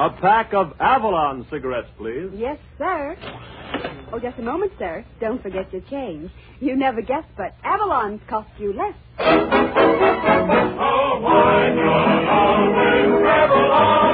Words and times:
A 0.00 0.08
pack 0.08 0.54
of 0.54 0.72
Avalon 0.80 1.44
cigarettes, 1.50 1.90
please. 1.98 2.30
Yes, 2.32 2.56
sir. 2.78 3.14
Oh, 4.10 4.18
just 4.18 4.38
a 4.38 4.42
moment, 4.42 4.72
sir. 4.78 5.04
Don't 5.20 5.42
forget 5.42 5.70
your 5.74 5.82
change. 5.90 6.30
You 6.58 6.74
never 6.74 7.02
guessed, 7.02 7.28
but 7.36 7.54
Avalon's 7.62 8.22
cost 8.26 8.48
you 8.56 8.72
less. 8.72 8.94
Oh, 9.18 9.26
wine, 11.20 11.76
you'll 11.76 12.28
always 12.30 13.26
Avalon. 13.28 14.09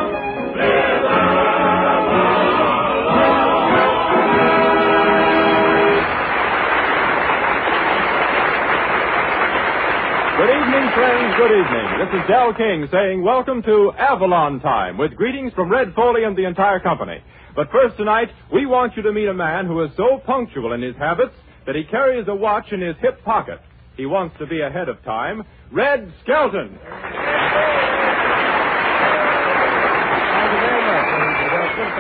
Friends. 10.96 11.34
Good 11.36 11.52
evening. 11.52 11.86
This 12.00 12.08
is 12.08 12.26
Del 12.26 12.54
King 12.54 12.88
saying 12.90 13.22
welcome 13.22 13.62
to 13.64 13.92
Avalon 13.98 14.60
Time 14.60 14.96
with 14.96 15.14
greetings 15.14 15.52
from 15.52 15.68
Red 15.68 15.92
Foley 15.94 16.24
and 16.24 16.34
the 16.34 16.46
entire 16.46 16.80
company. 16.80 17.22
But 17.54 17.70
first 17.70 17.98
tonight, 17.98 18.30
we 18.50 18.64
want 18.64 18.96
you 18.96 19.02
to 19.02 19.12
meet 19.12 19.28
a 19.28 19.34
man 19.34 19.66
who 19.66 19.84
is 19.84 19.90
so 19.94 20.22
punctual 20.24 20.72
in 20.72 20.80
his 20.80 20.96
habits 20.96 21.34
that 21.66 21.74
he 21.74 21.84
carries 21.84 22.26
a 22.28 22.34
watch 22.34 22.72
in 22.72 22.80
his 22.80 22.96
hip 23.02 23.22
pocket. 23.24 23.60
He 23.98 24.06
wants 24.06 24.36
to 24.38 24.46
be 24.46 24.62
ahead 24.62 24.88
of 24.88 25.02
time. 25.04 25.42
Red 25.70 26.10
Skelton. 26.22 26.78
Thank 26.80 26.94
you 30.54 30.60
very 30.64 30.80
much. 30.80 31.06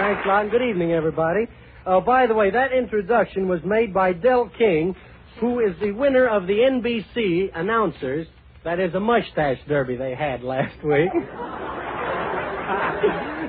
Thanks 0.00 0.22
and 0.26 0.50
Good 0.50 0.62
evening, 0.62 0.92
everybody. 0.92 1.48
Uh, 1.84 2.00
by 2.00 2.26
the 2.26 2.32
way, 2.34 2.50
that 2.50 2.72
introduction 2.72 3.46
was 3.46 3.60
made 3.62 3.92
by 3.92 4.14
Del 4.14 4.50
King, 4.56 4.96
who 5.38 5.60
is 5.60 5.78
the 5.82 5.92
winner 5.92 6.26
of 6.26 6.46
the 6.46 6.54
NBC 6.54 7.50
announcers. 7.54 8.26
That 8.66 8.80
is 8.80 8.92
a 8.96 9.00
mustache 9.00 9.58
derby 9.68 9.94
they 9.94 10.16
had 10.16 10.42
last 10.42 10.82
week. 10.82 11.14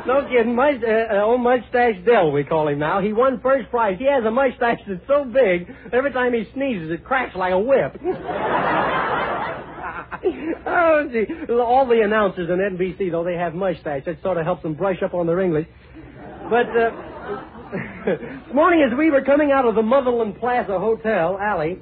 no 0.06 0.22
kidding. 0.30 0.54
Must, 0.54 0.84
uh, 0.84 1.16
uh, 1.16 1.24
old 1.24 1.42
Mustache 1.42 2.06
Del, 2.06 2.32
we 2.32 2.44
call 2.44 2.68
him 2.68 2.78
now. 2.78 3.02
He 3.02 3.14
won 3.14 3.40
first 3.42 3.72
prize. 3.72 3.98
He 3.98 4.06
has 4.06 4.24
a 4.26 4.30
mustache 4.30 4.78
that's 4.88 5.02
so 5.08 5.26
big, 5.26 5.74
every 5.92 6.14
time 6.14 6.34
he 6.34 6.48
sneezes, 6.54 6.92
it 6.92 7.04
cracks 7.04 7.36
like 7.36 7.52
a 7.52 7.58
whip. 7.58 8.00
oh, 10.68 11.10
gee. 11.12 11.26
All 11.52 11.88
the 11.88 12.02
announcers 12.04 12.52
on 12.52 12.60
NBC, 12.60 13.10
though, 13.10 13.24
they 13.24 13.38
have 13.38 13.56
mustache. 13.56 14.04
That 14.06 14.22
sort 14.22 14.38
of 14.38 14.46
helps 14.46 14.62
them 14.62 14.76
brush 14.76 15.02
up 15.02 15.16
on 15.16 15.26
their 15.26 15.40
English. 15.40 15.66
But 16.48 16.70
uh, 16.78 16.92
this 18.06 18.54
morning, 18.54 18.88
as 18.88 18.96
we 18.96 19.10
were 19.10 19.24
coming 19.24 19.52
out 19.52 19.66
of 19.66 19.74
the 19.74 19.82
Motherland 19.82 20.38
Plaza 20.40 20.78
Hotel 20.78 21.40
alley, 21.42 21.80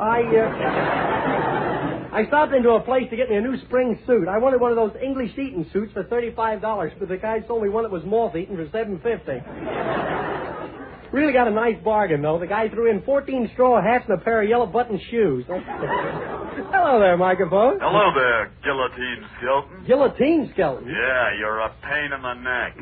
I 0.00 0.22
uh, 0.22 1.67
I 2.12 2.24
stopped 2.26 2.52
into 2.54 2.70
a 2.70 2.80
place 2.80 3.08
to 3.10 3.16
get 3.16 3.28
me 3.28 3.36
a 3.36 3.40
new 3.40 3.58
spring 3.66 3.98
suit. 4.06 4.28
I 4.28 4.38
wanted 4.38 4.60
one 4.60 4.70
of 4.72 4.76
those 4.76 4.92
English 5.02 5.32
eating 5.32 5.66
suits 5.72 5.92
for 5.92 6.04
thirty-five 6.04 6.60
dollars, 6.62 6.92
but 6.98 7.08
the 7.08 7.16
guy 7.18 7.42
sold 7.46 7.62
me 7.62 7.68
one 7.68 7.82
that 7.84 7.92
was 7.92 8.02
moth 8.04 8.34
eaten 8.36 8.56
for 8.56 8.68
seven 8.72 8.98
fifty. 9.02 9.40
Really 11.10 11.32
got 11.32 11.48
a 11.48 11.50
nice 11.50 11.76
bargain, 11.82 12.20
though. 12.20 12.38
The 12.38 12.46
guy 12.46 12.68
threw 12.68 12.90
in 12.90 13.00
14 13.02 13.48
straw 13.54 13.80
hats 13.80 14.04
and 14.08 14.20
a 14.20 14.22
pair 14.22 14.42
of 14.42 14.48
yellow 14.48 14.66
button 14.66 15.00
shoes. 15.10 15.42
Hello 15.48 16.98
there, 17.00 17.16
microphone. 17.16 17.78
Hello 17.80 18.12
there, 18.14 18.50
Guillotine 18.62 19.24
Skeleton. 19.38 19.84
Guillotine 19.86 20.50
skeleton. 20.52 20.86
Yeah, 20.86 21.30
you're 21.38 21.60
a 21.60 21.70
pain 21.82 22.12
in 22.12 22.20
the 22.20 22.34
neck. 22.34 22.76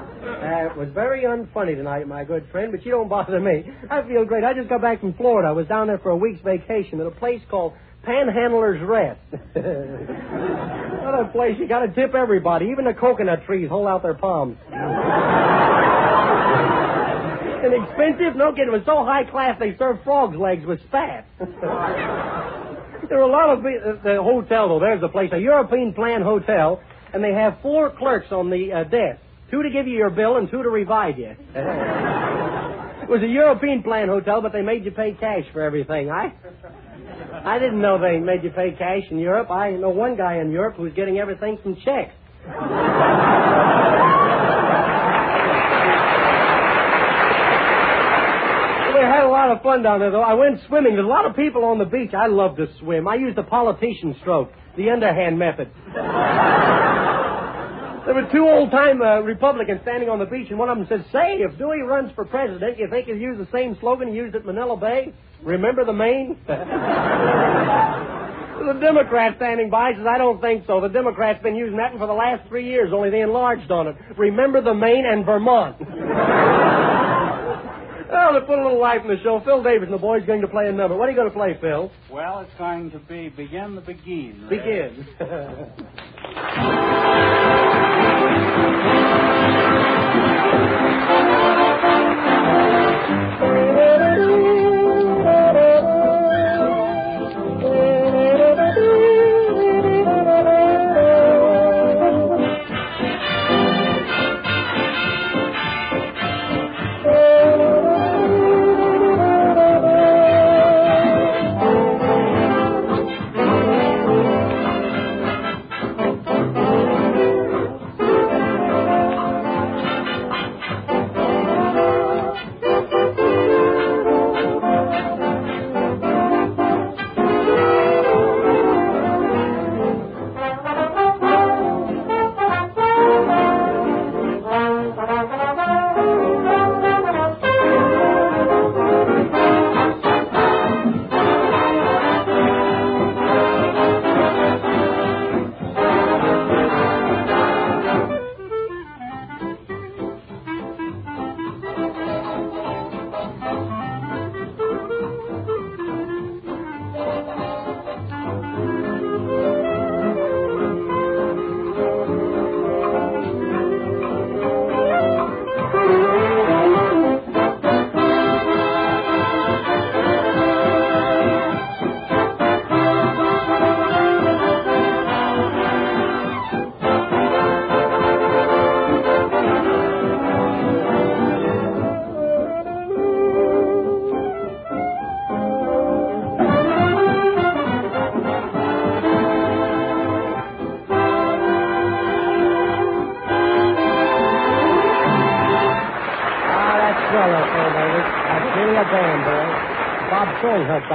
Uh, 0.21 0.69
it 0.69 0.77
was 0.77 0.89
very 0.93 1.23
unfunny 1.23 1.75
tonight, 1.75 2.07
my 2.07 2.23
good 2.23 2.47
friend, 2.51 2.71
but 2.71 2.85
you 2.85 2.91
don't 2.91 3.09
bother 3.09 3.39
me. 3.39 3.63
I 3.89 4.07
feel 4.07 4.23
great. 4.25 4.43
I 4.43 4.53
just 4.53 4.69
got 4.69 4.81
back 4.81 4.99
from 4.99 5.13
Florida. 5.13 5.47
I 5.49 5.51
was 5.51 5.67
down 5.67 5.87
there 5.87 5.97
for 5.97 6.11
a 6.11 6.17
week's 6.17 6.41
vacation 6.41 6.99
at 7.01 7.07
a 7.07 7.11
place 7.11 7.41
called 7.49 7.73
Panhandler's 8.03 8.81
Rest. 8.81 9.19
what 9.31 11.19
a 11.19 11.29
place. 11.31 11.57
You 11.59 11.67
got 11.67 11.79
to 11.79 11.93
tip 11.93 12.13
everybody. 12.13 12.67
Even 12.67 12.85
the 12.85 12.93
coconut 12.93 13.45
trees 13.45 13.69
hold 13.69 13.87
out 13.87 14.03
their 14.03 14.13
palms. 14.13 14.57
and 17.63 17.73
expensive? 17.73 18.35
No 18.35 18.51
kidding. 18.51 18.67
It 18.67 18.71
was 18.71 18.85
so 18.85 19.03
high 19.05 19.23
class 19.23 19.57
they 19.59 19.75
served 19.77 20.03
frogs' 20.03 20.37
legs 20.37 20.65
with 20.65 20.79
spats. 20.87 21.27
there 21.39 23.17
were 23.17 23.21
a 23.21 23.27
lot 23.27 23.57
of 23.57 23.59
uh, 23.59 24.03
the 24.03 24.21
hotel 24.21 24.69
though. 24.69 24.79
There's 24.79 25.01
the 25.01 25.09
place, 25.09 25.31
a 25.33 25.39
European 25.39 25.93
plan 25.93 26.21
hotel, 26.21 26.81
and 27.13 27.23
they 27.23 27.33
have 27.33 27.57
four 27.61 27.91
clerks 27.91 28.31
on 28.31 28.49
the 28.49 28.71
uh, 28.73 28.83
desk, 28.85 29.19
two 29.51 29.61
to 29.61 29.69
give 29.69 29.87
you 29.87 29.97
your 29.97 30.09
bill 30.09 30.37
and 30.37 30.49
two 30.49 30.63
to 30.63 30.69
revive 30.69 31.19
you. 31.19 31.35
it 31.55 33.09
was 33.09 33.21
a 33.21 33.27
European 33.27 33.83
plan 33.83 34.07
hotel, 34.07 34.41
but 34.41 34.53
they 34.53 34.61
made 34.61 34.85
you 34.85 34.91
pay 34.91 35.13
cash 35.19 35.43
for 35.51 35.61
everything. 35.61 36.09
I 36.09 36.33
I 37.43 37.59
didn't 37.59 37.81
know 37.81 37.99
they 37.99 38.17
made 38.19 38.43
you 38.43 38.51
pay 38.51 38.71
cash 38.71 39.03
in 39.09 39.19
Europe. 39.19 39.51
I 39.51 39.71
know 39.71 39.89
one 39.89 40.15
guy 40.15 40.37
in 40.37 40.51
Europe 40.51 40.75
who's 40.77 40.93
getting 40.93 41.17
everything 41.17 41.57
from 41.61 41.75
checks. 41.83 42.13
We 48.93 49.07
had 49.07 49.23
a 49.23 49.29
lot 49.29 49.51
of 49.51 49.61
fun 49.63 49.83
down 49.83 49.99
there, 49.99 50.11
though. 50.11 50.21
I 50.21 50.33
went 50.33 50.59
swimming. 50.67 50.93
There's 50.93 51.05
a 51.05 51.09
lot 51.09 51.25
of 51.25 51.35
people 51.35 51.65
on 51.65 51.77
the 51.79 51.85
beach. 51.85 52.13
I 52.13 52.27
love 52.27 52.57
to 52.57 52.67
swim. 52.79 53.07
I 53.07 53.15
used 53.15 53.37
the 53.37 53.43
politician 53.43 54.15
stroke, 54.21 54.51
the 54.77 54.89
underhand 54.89 55.37
method. 55.39 55.71
There 58.05 58.15
were 58.15 58.27
two 58.31 58.47
old-time 58.47 59.01
uh, 59.01 59.19
Republicans 59.21 59.81
standing 59.83 60.09
on 60.09 60.19
the 60.19 60.25
beach, 60.25 60.47
and 60.49 60.59
one 60.59 60.69
of 60.69 60.77
them 60.77 60.87
said, 60.87 61.05
"Say, 61.11 61.37
if 61.37 61.57
Dewey 61.57 61.81
runs 61.81 62.11
for 62.15 62.25
president, 62.25 62.79
you 62.79 62.87
think 62.89 63.05
he'll 63.05 63.15
use 63.15 63.37
the 63.37 63.47
same 63.51 63.77
slogan 63.79 64.09
he 64.09 64.15
used 64.15 64.35
at 64.35 64.45
Manila 64.45 64.77
Bay? 64.77 65.13
Remember 65.43 65.85
the 65.85 65.93
Maine?" 65.93 66.37
The 68.65 68.73
Democrat 68.73 69.37
standing 69.37 69.69
by 69.71 69.93
says, 69.95 70.05
I 70.07 70.17
don't 70.19 70.39
think 70.39 70.65
so. 70.67 70.79
The 70.81 70.87
Democrats 70.87 71.41
been 71.41 71.55
using 71.55 71.77
that 71.77 71.91
one 71.91 71.99
for 71.99 72.05
the 72.07 72.13
last 72.13 72.47
three 72.47 72.67
years, 72.69 72.93
only 72.93 73.09
they 73.09 73.21
enlarged 73.21 73.71
on 73.71 73.87
it. 73.87 73.95
Remember 74.17 74.61
the 74.61 74.73
Maine 74.73 75.05
and 75.05 75.25
Vermont. 75.25 75.79
well, 75.89 75.89
to 78.33 78.41
put 78.45 78.59
a 78.59 78.63
little 78.63 78.79
life 78.79 79.01
in 79.01 79.07
the 79.07 79.17
show, 79.23 79.41
Phil 79.43 79.63
Davis 79.63 79.85
and 79.85 79.93
the 79.93 79.97
boys 79.97 80.23
going 80.27 80.41
to 80.41 80.47
play 80.47 80.67
a 80.69 80.71
number. 80.71 80.95
What 80.95 81.07
are 81.07 81.11
you 81.11 81.17
going 81.17 81.29
to 81.29 81.35
play, 81.35 81.57
Phil? 81.59 81.91
Well, 82.11 82.41
it's 82.41 82.53
going 82.57 82.91
to 82.91 82.99
be 82.99 83.29
Begin 83.29 83.73
the 83.75 83.81
Begin. 83.81 84.45
Begin. 84.47 85.07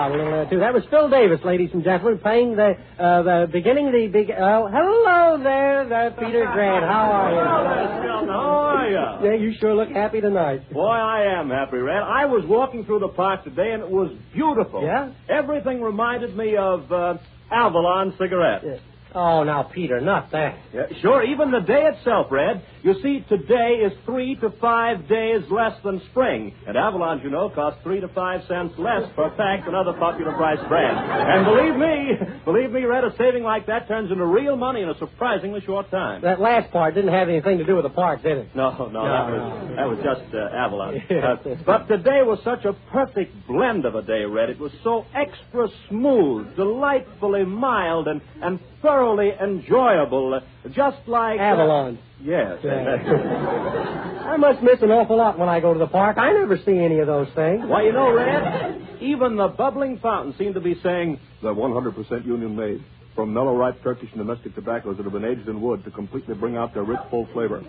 song 0.08 0.12
helped 0.12 0.12
out 0.12 0.12
a 0.12 0.16
little 0.16 0.32
there, 0.32 0.50
too. 0.50 0.58
That 0.60 0.74
was 0.74 0.84
Phil 0.90 1.08
Davis, 1.10 1.40
ladies 1.44 1.70
and 1.72 1.84
gentlemen, 1.84 2.18
playing 2.18 2.56
the 2.56 2.74
uh, 2.98 3.22
the 3.22 3.48
beginning 3.50 3.86
of 3.86 3.92
the 3.92 4.06
big. 4.08 4.30
Uh, 4.30 4.66
hello 4.66 5.42
there, 5.42 5.88
there, 5.88 6.10
Peter 6.10 6.48
Grant. 6.52 6.84
How 6.84 7.10
are 7.12 7.30
you? 7.32 8.02
Skelton, 8.02 8.28
how 8.28 8.34
are 8.34 8.88
you? 8.90 9.30
Yeah, 9.30 9.36
you 9.36 9.54
sure 9.60 9.74
look 9.74 9.90
happy 9.90 10.20
tonight. 10.20 10.72
Boy, 10.72 10.88
I 10.88 11.38
am 11.38 11.50
happy, 11.50 11.78
Red. 11.78 12.02
I 12.02 12.26
was 12.26 12.44
walking 12.46 12.84
through 12.84 13.00
the 13.00 13.08
park 13.08 13.44
today, 13.44 13.72
and 13.72 13.82
it 13.82 13.90
was 13.90 14.12
beautiful. 14.32 14.82
Yeah? 14.82 15.12
Everything 15.28 15.80
reminded 15.82 16.36
me 16.36 16.56
of 16.56 16.90
uh, 16.92 17.14
Avalon 17.50 18.14
cigarettes. 18.18 18.82
Oh, 19.14 19.44
now, 19.44 19.62
Peter, 19.62 20.00
not 20.00 20.30
that. 20.32 20.58
Yeah, 20.74 20.82
sure, 21.00 21.22
even 21.22 21.50
the 21.50 21.60
day 21.60 21.84
itself, 21.84 22.26
Red. 22.30 22.62
You 22.86 22.94
see, 23.02 23.24
today 23.28 23.82
is 23.84 23.92
three 24.04 24.36
to 24.36 24.48
five 24.60 25.08
days 25.08 25.42
less 25.50 25.74
than 25.82 26.00
spring. 26.12 26.54
And 26.68 26.76
Avalon, 26.76 27.20
you 27.20 27.30
know, 27.30 27.50
costs 27.50 27.80
three 27.82 27.98
to 27.98 28.06
five 28.06 28.42
cents 28.46 28.74
less 28.78 29.02
per 29.16 29.28
pack 29.30 29.64
than 29.64 29.74
other 29.74 29.92
popular 29.94 30.32
price 30.34 30.60
brands. 30.68 31.00
And 31.02 31.44
believe 31.44 31.74
me, 31.74 32.36
believe 32.44 32.70
me, 32.70 32.84
Red, 32.84 33.02
a 33.02 33.12
saving 33.18 33.42
like 33.42 33.66
that 33.66 33.88
turns 33.88 34.12
into 34.12 34.24
real 34.24 34.54
money 34.56 34.82
in 34.82 34.88
a 34.88 34.96
surprisingly 35.00 35.62
short 35.62 35.90
time. 35.90 36.22
That 36.22 36.40
last 36.40 36.70
part 36.70 36.94
didn't 36.94 37.12
have 37.12 37.28
anything 37.28 37.58
to 37.58 37.64
do 37.64 37.74
with 37.74 37.82
the 37.82 37.90
park, 37.90 38.22
did 38.22 38.38
it? 38.38 38.54
No, 38.54 38.70
no, 38.70 38.86
that 38.86 38.92
No, 38.92 39.34
was 39.34 39.76
that 39.76 39.88
was 39.88 39.98
just 40.04 40.32
uh, 40.32 40.56
Avalon. 40.56 41.02
Uh, 41.16 41.36
but 41.64 41.88
today 41.88 42.20
was 42.22 42.38
such 42.44 42.64
a 42.64 42.72
perfect 42.92 43.34
blend 43.48 43.84
of 43.84 43.96
a 43.96 44.02
day, 44.02 44.24
Red. 44.24 44.48
It 44.50 44.60
was 44.60 44.70
so 44.84 45.04
extra 45.12 45.66
smooth, 45.88 46.54
delightfully 46.54 47.44
mild, 47.44 48.06
and 48.06 48.20
and 48.42 48.60
thoroughly 48.80 49.32
enjoyable, 49.42 50.34
uh, 50.34 50.68
just 50.68 50.98
like 51.08 51.40
uh, 51.40 51.42
Avalon. 51.42 51.98
Yes. 52.22 52.58
I 52.64 54.36
must 54.38 54.62
miss 54.62 54.82
an 54.82 54.90
awful 54.90 55.16
lot 55.16 55.38
when 55.38 55.48
I 55.48 55.60
go 55.60 55.72
to 55.72 55.78
the 55.78 55.86
park. 55.86 56.18
I 56.18 56.32
never 56.32 56.56
see 56.58 56.78
any 56.78 56.98
of 56.98 57.06
those 57.06 57.28
things. 57.34 57.62
Why, 57.66 57.82
you 57.84 57.92
know, 57.92 58.12
Red, 58.12 58.98
even 59.00 59.36
the 59.36 59.48
bubbling 59.48 59.98
fountain 59.98 60.34
seemed 60.38 60.54
to 60.54 60.60
be 60.60 60.74
saying, 60.82 61.20
They're 61.42 61.54
100% 61.54 62.26
union 62.26 62.56
made. 62.56 62.84
From 63.14 63.32
mellow 63.32 63.56
ripe 63.56 63.82
Turkish 63.82 64.10
and 64.12 64.18
domestic 64.18 64.54
tobaccos 64.54 64.98
that 64.98 65.04
have 65.04 65.12
been 65.12 65.24
aged 65.24 65.48
in 65.48 65.62
wood 65.62 65.82
to 65.84 65.90
completely 65.90 66.34
bring 66.34 66.56
out 66.56 66.74
their 66.74 66.82
rich, 66.84 67.00
full 67.10 67.26
flavor. 67.32 67.62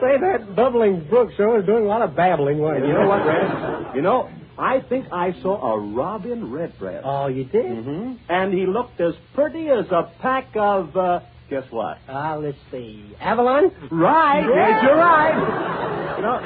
Say, 0.00 0.16
that 0.18 0.54
bubbling 0.54 1.06
brook 1.10 1.30
sure 1.36 1.58
is 1.60 1.66
doing 1.66 1.84
a 1.84 1.88
lot 1.88 2.02
of 2.02 2.14
babbling, 2.16 2.58
wasn't 2.58 2.86
you 2.86 2.92
know 2.94 3.06
what, 3.08 3.26
Red? 3.26 3.96
You 3.96 4.02
know, 4.02 4.30
I 4.56 4.80
think 4.88 5.06
I 5.12 5.32
saw 5.42 5.74
a 5.74 5.78
robin 5.80 6.50
redbreast. 6.52 7.02
Oh, 7.04 7.26
you 7.26 7.44
did? 7.44 7.84
hmm 7.84 8.12
And 8.28 8.54
he 8.54 8.64
looked 8.66 9.00
as 9.00 9.14
pretty 9.34 9.68
as 9.68 9.86
a 9.90 10.10
pack 10.22 10.48
of, 10.54 10.96
uh, 10.96 11.20
guess 11.50 11.64
what? 11.70 11.98
Ah, 12.08 12.36
let's 12.36 12.56
see. 12.70 13.14
Avalon? 13.20 13.72
Right. 13.90 14.40
Yes, 14.40 14.82
you're 14.84 14.96
right. 14.96 16.16
You 16.16 16.22
know, 16.22 16.38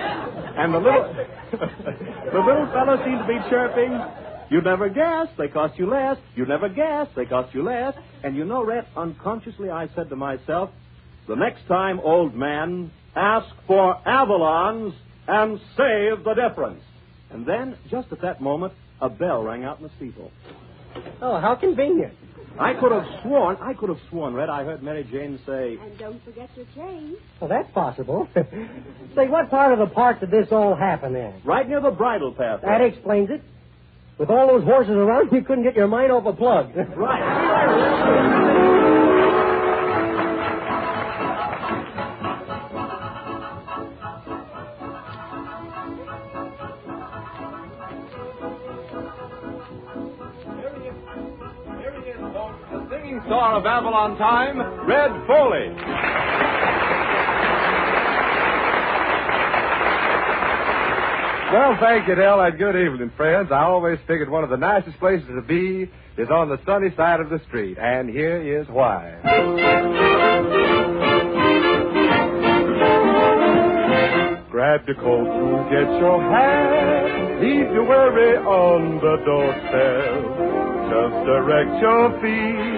and 0.57 0.75
the 0.75 0.79
little 0.79 1.03
the 2.33 2.41
little 2.41 2.67
fellow 2.73 2.97
seemed 3.05 3.21
to 3.21 3.27
be 3.29 3.39
chirping. 3.51 4.01
You 4.51 4.61
never 4.61 4.89
guess, 4.89 5.29
they 5.39 5.49
cost 5.49 5.79
you 5.79 5.87
less. 5.87 6.17
You 6.35 6.47
never 6.47 6.69
guess, 6.69 7.09
they 7.17 7.25
cost 7.25 7.55
you 7.55 7.63
less. 7.63 7.95
And 8.23 8.37
you 8.37 8.45
know, 8.45 8.65
Red, 8.65 8.87
unconsciously 8.97 9.71
I 9.71 9.89
said 9.95 10.11
to 10.11 10.17
myself, 10.17 10.71
the 11.27 11.35
next 11.35 11.67
time, 11.67 12.01
old 12.01 12.35
man, 12.35 12.91
ask 13.17 13.47
for 13.67 13.97
Avalons 14.07 14.95
and 15.27 15.59
save 15.77 16.25
the 16.25 16.35
difference. 16.35 16.83
And 17.31 17.47
then, 17.47 17.77
just 17.91 18.13
at 18.13 18.21
that 18.21 18.41
moment, 18.41 18.75
a 19.01 19.09
bell 19.09 19.43
rang 19.43 19.65
out 19.65 19.79
in 19.79 19.85
the 19.85 19.91
steeple. 19.97 20.31
Oh, 21.21 21.41
how 21.41 21.55
convenient. 21.57 22.15
I 22.59 22.75
could 22.75 22.93
have 22.93 23.05
sworn, 23.23 23.57
I 23.61 23.75
could 23.75 23.89
have 23.89 23.99
sworn, 24.11 24.35
Red, 24.35 24.49
I 24.49 24.65
heard 24.65 24.83
Mary 24.83 25.05
Jane 25.11 25.41
say, 25.45 25.77
And 25.83 25.99
don't 25.99 26.23
forget 26.25 26.49
your 26.57 26.67
change. 26.75 27.19
Well, 27.41 27.49
that's 27.49 27.71
possible. 27.73 28.29
Say, 29.15 29.29
what 29.29 29.51
part 29.51 29.73
of 29.73 29.79
the 29.81 29.93
park 29.93 30.21
did 30.21 30.31
this 30.31 30.49
all 30.53 30.75
happen 30.75 31.17
in? 31.17 31.35
right 31.45 31.69
near 31.69 31.81
the 31.81 31.91
bridle 31.91 32.33
path. 32.33 32.61
That 32.63 32.81
Red." 32.81 32.93
explains 32.93 33.31
it. 33.31 33.43
With 34.19 34.31
all 34.31 34.47
those 34.47 34.65
horses 34.65 34.93
around, 34.93 35.31
you 35.33 35.43
couldn't 35.43 35.65
get 35.65 35.75
your 35.75 35.89
mind 35.89 36.13
off 36.13 36.27
a 36.27 36.33
plug. 36.33 36.75
Right. 36.97 38.51
star 53.27 53.57
of 53.57 53.65
Avalon 53.67 54.17
Time, 54.19 54.59
Red 54.87 55.11
Foley. 55.27 55.71
Well, 61.53 61.77
thank 61.81 62.09
you, 62.09 62.17
Del, 62.17 62.41
and 62.41 62.59
good 62.59 62.75
evening, 62.75 63.13
friends. 63.17 63.53
I 63.53 63.63
always 63.63 63.99
figured 64.09 64.29
one 64.29 64.43
of 64.43 64.51
the 64.51 64.57
nicest 64.57 64.99
places 64.99 65.29
to 65.29 65.43
be 65.43 65.89
is 66.21 66.29
on 66.29 66.49
the 66.49 66.59
sunny 66.67 66.89
side 66.97 67.21
of 67.21 67.31
the 67.31 67.41
street, 67.47 67.79
and 67.79 68.11
here 68.11 68.61
is 68.61 68.67
why. 68.69 69.15
Grab 74.51 74.81
your 74.87 74.97
coat, 74.97 75.71
get 75.71 75.89
your 76.01 76.21
hat, 76.23 77.41
leave 77.41 77.71
your 77.73 77.87
worry 77.87 78.37
on 78.39 78.97
the 78.97 79.17
doorstep. 79.25 80.25
Just 80.91 81.27
direct 81.27 81.81
your 81.81 82.21
feet 82.21 82.74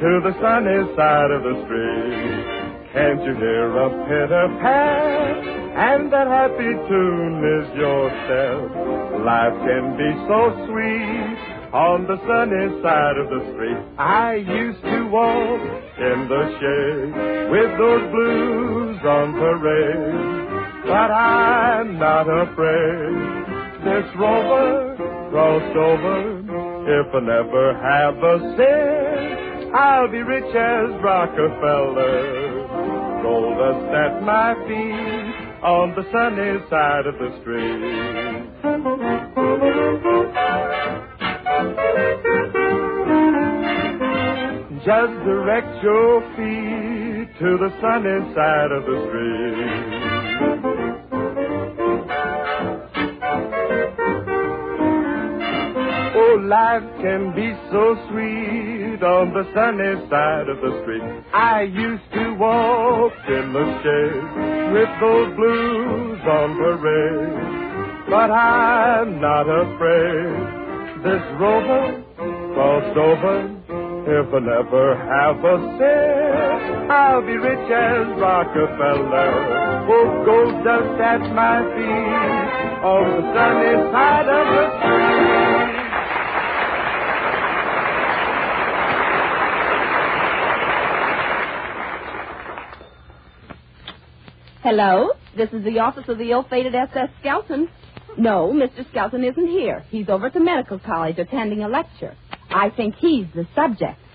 to 0.00 0.20
the 0.24 0.32
sunny 0.40 0.80
side 0.96 1.30
of 1.30 1.42
the 1.44 1.56
street. 1.64 2.90
Can't 2.92 3.22
you 3.22 3.34
hear 3.36 3.68
a 3.76 3.88
pitter 4.08 4.48
pat? 4.62 5.36
And 5.76 6.10
that 6.10 6.26
happy 6.26 6.72
tune 6.88 7.44
is 7.60 7.68
yourself. 7.76 8.72
Life 9.20 9.56
can 9.60 10.00
be 10.00 10.10
so 10.24 10.56
sweet 10.64 11.36
on 11.76 12.08
the 12.08 12.16
sunny 12.24 12.80
side 12.80 13.18
of 13.18 13.28
the 13.28 13.52
street. 13.52 13.76
I 13.98 14.36
used 14.36 14.82
to 14.82 15.06
walk 15.12 15.60
in 16.00 16.18
the 16.32 16.44
shade 16.58 17.12
with 17.52 17.70
those 17.76 18.04
blues 18.10 18.98
on 19.04 19.34
parade. 19.34 20.86
But 20.86 21.10
I'm 21.12 21.98
not 21.98 22.24
afraid. 22.24 23.84
This 23.84 24.08
rover 24.16 24.96
crossed 25.30 25.76
over. 25.76 26.40
If 26.88 27.14
I 27.14 27.20
never 27.20 27.74
have 27.76 28.16
a 28.16 28.56
cent, 28.56 29.59
I'll 29.72 30.08
be 30.10 30.22
rich 30.22 30.52
as 30.54 30.90
Rockefeller. 31.02 33.22
Gold 33.22 33.56
dust 33.58 33.94
at 33.94 34.22
my 34.22 34.54
feet 34.66 35.34
on 35.62 35.94
the 35.94 36.02
sunny 36.10 36.58
side 36.68 37.06
of 37.06 37.14
the 37.14 37.30
street. 37.40 38.50
Just 44.84 45.12
direct 45.24 45.82
your 45.84 46.20
feet 46.36 47.28
to 47.38 47.56
the 47.58 47.70
sunny 47.80 48.34
side 48.34 48.72
of 48.72 48.84
the 48.86 48.96
street. 49.06 50.80
Oh, 56.16 56.40
life 56.44 56.82
can 57.02 57.32
be 57.36 57.52
so 57.70 57.96
sweet 58.10 58.79
on 59.02 59.32
the 59.32 59.44
sunny 59.54 60.08
side 60.08 60.48
of 60.48 60.60
the 60.60 60.82
street. 60.82 61.02
I 61.32 61.62
used 61.62 62.12
to 62.12 62.34
walk 62.34 63.12
in 63.28 63.52
the 63.52 63.66
shade 63.82 64.72
with 64.72 64.90
those 65.00 65.34
blues 65.36 66.20
on 66.26 66.56
parade. 66.56 68.08
But 68.10 68.30
I'm 68.30 69.20
not 69.20 69.46
afraid. 69.48 71.04
This 71.04 71.22
rover 71.40 72.04
crossed 72.54 72.96
over. 72.96 73.56
If 74.02 74.34
I 74.34 74.38
never 74.40 74.96
have 74.96 75.44
a 75.44 75.56
cent, 75.78 76.90
I'll 76.90 77.22
be 77.22 77.36
rich 77.36 77.70
as 77.70 78.06
Rockefeller. 78.18 79.86
Oh, 79.88 80.24
gold 80.24 80.64
dust 80.64 81.00
at 81.00 81.20
my 81.34 81.60
feet 81.76 82.80
on 82.82 83.04
the 83.16 83.22
sunny 83.34 83.92
side 83.92 84.28
of 84.28 84.46
the 84.56 84.64
street. 84.78 84.99
Hello, 94.72 95.08
this 95.36 95.48
is 95.52 95.64
the 95.64 95.80
office 95.80 96.04
of 96.06 96.16
the 96.18 96.30
ill-fated 96.30 96.76
S.S. 96.76 97.08
Skelton. 97.18 97.68
No, 98.16 98.52
Mr. 98.52 98.88
Skelton 98.90 99.24
isn't 99.24 99.48
here. 99.48 99.84
He's 99.90 100.08
over 100.08 100.26
at 100.26 100.32
the 100.32 100.38
medical 100.38 100.78
college 100.78 101.18
attending 101.18 101.64
a 101.64 101.68
lecture. 101.68 102.16
I 102.50 102.70
think 102.70 102.94
he's 102.94 103.26
the 103.34 103.48
subject. 103.56 103.98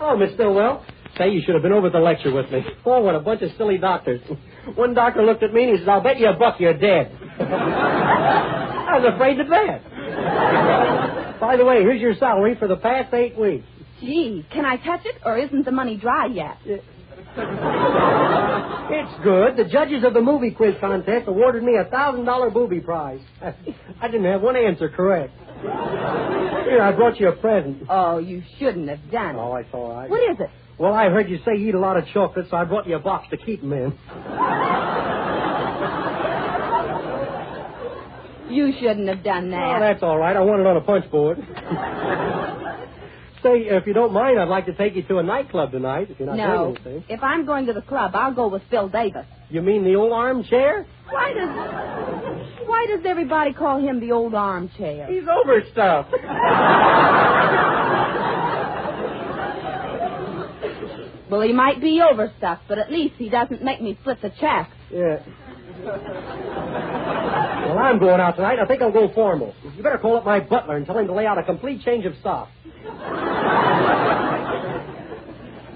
Oh, 0.00 0.16
Miss 0.16 0.32
Stillwell. 0.34 0.84
Say, 1.18 1.30
you 1.30 1.42
should 1.44 1.54
have 1.54 1.62
been 1.62 1.72
over 1.72 1.88
at 1.88 1.92
the 1.92 1.98
lecture 1.98 2.32
with 2.32 2.50
me. 2.50 2.64
Oh, 2.86 3.00
what 3.00 3.14
a 3.14 3.20
bunch 3.20 3.42
of 3.42 3.50
silly 3.58 3.76
doctors. 3.76 4.20
One 4.76 4.94
doctor 4.94 5.22
looked 5.22 5.42
at 5.42 5.52
me 5.52 5.64
and 5.64 5.72
he 5.72 5.78
said, 5.78 5.88
I'll 5.90 6.02
bet 6.02 6.18
you 6.18 6.28
a 6.28 6.38
buck 6.38 6.58
you're 6.58 6.72
dead. 6.72 7.10
I 7.40 8.98
was 8.98 9.12
afraid 9.14 9.36
to 9.36 9.44
bet. 9.44 11.40
By 11.40 11.56
the 11.58 11.64
way, 11.64 11.82
here's 11.82 12.00
your 12.00 12.14
salary 12.14 12.56
for 12.58 12.66
the 12.66 12.76
past 12.76 13.12
eight 13.12 13.36
weeks. 13.36 13.66
Gee, 14.00 14.44
can 14.52 14.64
I 14.64 14.76
touch 14.76 15.00
it, 15.06 15.16
or 15.24 15.38
isn't 15.38 15.64
the 15.64 15.72
money 15.72 15.96
dry 15.96 16.26
yet? 16.26 16.58
It's 18.88 19.24
good. 19.24 19.56
The 19.56 19.64
judges 19.70 20.04
of 20.04 20.14
the 20.14 20.20
movie 20.22 20.52
quiz 20.52 20.74
contest 20.80 21.26
awarded 21.26 21.62
me 21.64 21.74
a 21.76 21.84
thousand 21.84 22.24
dollar 22.24 22.50
booby 22.50 22.78
prize. 22.80 23.20
I 23.42 24.06
didn't 24.06 24.24
have 24.26 24.42
one 24.42 24.54
answer 24.56 24.88
correct. 24.88 25.32
Here, 25.60 26.80
I 26.82 26.92
brought 26.94 27.18
you 27.18 27.28
a 27.28 27.32
present. 27.32 27.82
Oh, 27.88 28.18
you 28.18 28.42
shouldn't 28.58 28.88
have 28.88 29.10
done 29.10 29.34
it. 29.34 29.38
Oh, 29.38 29.56
it's 29.56 29.68
all 29.72 29.90
right. 29.92 30.08
What 30.08 30.20
is 30.30 30.38
it? 30.40 30.48
Well, 30.78 30.94
I 30.94 31.08
heard 31.10 31.28
you 31.28 31.38
say 31.44 31.56
you 31.56 31.68
eat 31.70 31.74
a 31.74 31.80
lot 31.80 31.96
of 31.96 32.06
chocolate, 32.14 32.46
so 32.48 32.56
I 32.56 32.64
brought 32.64 32.86
you 32.86 32.94
a 32.94 33.00
box 33.00 33.26
to 33.30 33.36
keep 33.36 33.60
'em 33.62 33.72
in. 33.72 33.92
You 38.54 38.72
shouldn't 38.80 39.08
have 39.08 39.24
done 39.24 39.48
Oh, 39.48 39.56
that. 39.56 39.80
that's 39.80 40.02
all 40.04 40.16
right. 40.18 40.36
I 40.36 40.40
want 40.40 40.60
it 40.60 40.66
on 40.66 40.76
a 40.76 40.80
punch 40.80 41.10
board. 41.10 41.38
Say, 43.42 43.66
if 43.68 43.86
you 43.86 43.92
don't 43.92 44.12
mind, 44.12 44.40
I'd 44.40 44.48
like 44.48 44.66
to 44.66 44.74
take 44.74 44.96
you 44.96 45.02
to 45.04 45.18
a 45.18 45.22
nightclub 45.22 45.70
tonight, 45.70 46.08
if 46.10 46.18
you're 46.18 46.26
not 46.26 46.36
no. 46.36 46.74
doing 46.74 46.76
anything. 46.86 47.04
If 47.08 47.22
I'm 47.22 47.44
going 47.46 47.66
to 47.66 47.72
the 47.72 47.82
club, 47.82 48.12
I'll 48.14 48.34
go 48.34 48.48
with 48.48 48.62
Phil 48.70 48.88
Davis. 48.88 49.26
You 49.50 49.62
mean 49.62 49.84
the 49.84 49.94
old 49.94 50.12
armchair? 50.12 50.86
Why 51.08 51.32
does 51.32 51.48
Why 52.66 52.86
does 52.88 53.04
everybody 53.06 53.52
call 53.52 53.78
him 53.78 54.00
the 54.00 54.12
old 54.12 54.34
armchair? 54.34 55.06
He's 55.06 55.28
overstuffed. 55.28 56.12
Well, 61.30 61.40
he 61.40 61.52
might 61.52 61.80
be 61.80 62.00
overstuffed, 62.00 62.62
but 62.68 62.78
at 62.78 62.90
least 62.90 63.16
he 63.18 63.28
doesn't 63.28 63.62
make 63.62 63.82
me 63.82 63.98
split 64.00 64.22
the 64.22 64.30
check. 64.40 64.70
Yeah. 64.92 65.18
Well, 67.66 67.78
I'm 67.78 67.98
going 67.98 68.20
out 68.20 68.36
tonight. 68.36 68.58
I 68.60 68.66
think 68.66 68.80
I'll 68.80 68.92
go 68.92 69.12
formal. 69.12 69.54
You 69.76 69.82
better 69.82 69.98
call 69.98 70.16
up 70.16 70.24
my 70.24 70.40
butler 70.40 70.76
and 70.76 70.86
tell 70.86 70.96
him 70.98 71.06
to 71.08 71.12
lay 71.12 71.26
out 71.26 71.36
a 71.38 71.42
complete 71.42 71.82
change 71.82 72.06
of 72.06 72.14
stock. 72.20 72.48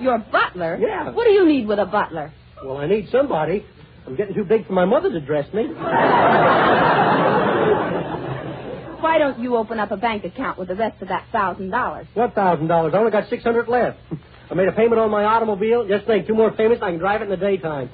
Your 0.01 0.19
butler? 0.19 0.79
Yeah. 0.81 1.11
What 1.11 1.25
do 1.25 1.31
you 1.31 1.47
need 1.47 1.67
with 1.69 1.79
a 1.79 1.87
butler? 1.87 2.33
Well, 2.65 2.79
I 2.79 2.87
need 2.87 3.09
somebody. 3.11 3.65
I'm 4.07 4.17
getting 4.17 4.35
too 4.35 4.45
big 4.45 4.67
for 4.67 4.73
my 4.73 4.85
mother 4.87 5.11
to 5.11 5.21
dress 5.21 5.53
me. 5.53 5.67
Why 9.01 9.19
don't 9.19 9.39
you 9.39 9.57
open 9.57 9.79
up 9.79 9.91
a 9.91 9.97
bank 9.97 10.25
account 10.25 10.59
with 10.59 10.69
the 10.69 10.75
rest 10.75 11.01
of 11.03 11.09
that 11.09 11.27
thousand 11.33 11.71
dollars? 11.71 12.07
What 12.15 12.35
thousand 12.35 12.69
dollars? 12.69 12.93
I 12.95 12.99
only 12.99 13.11
got 13.13 13.29
six 13.29 13.43
hundred 13.45 13.69
left. 13.69 13.99
I 14.51 14.55
made 14.55 14.69
a 14.69 14.73
payment 14.73 15.01
on 15.01 15.11
my 15.11 15.25
automobile. 15.25 15.87
Just 15.87 16.07
think, 16.07 16.27
two 16.27 16.35
more 16.35 16.51
payments, 16.51 16.83
I 16.83 16.91
can 16.91 16.99
drive 16.99 17.21
it 17.23 17.25
in 17.25 17.31
the 17.31 17.37
daytime. 17.37 17.89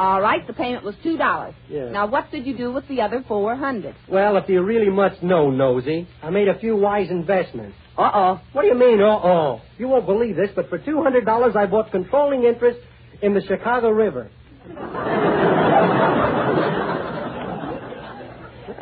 All 0.00 0.22
right, 0.22 0.46
the 0.46 0.54
payment 0.54 0.82
was 0.82 0.94
two 1.02 1.18
dollars. 1.18 1.54
Yeah. 1.68 1.90
Now, 1.90 2.06
what 2.06 2.30
did 2.30 2.46
you 2.46 2.56
do 2.56 2.72
with 2.72 2.88
the 2.88 3.02
other 3.02 3.22
four 3.28 3.54
hundred? 3.54 3.94
Well, 4.08 4.38
if 4.38 4.48
you 4.48 4.62
really 4.62 4.88
must 4.88 5.22
know, 5.22 5.50
Nosy, 5.50 6.08
I 6.22 6.30
made 6.30 6.48
a 6.48 6.58
few 6.58 6.74
wise 6.74 7.10
investments. 7.10 7.76
Uh 7.98 8.10
oh. 8.14 8.40
What 8.54 8.62
do 8.62 8.68
you 8.68 8.74
mean, 8.76 9.02
uh-oh? 9.02 9.60
You 9.76 9.88
won't 9.88 10.06
believe 10.06 10.36
this, 10.36 10.48
but 10.56 10.70
for 10.70 10.78
two 10.78 11.02
hundred 11.02 11.26
dollars, 11.26 11.54
I 11.54 11.66
bought 11.66 11.90
controlling 11.90 12.44
interest 12.44 12.80
in 13.20 13.34
the 13.34 13.42
Chicago 13.42 13.90
River. 13.90 14.30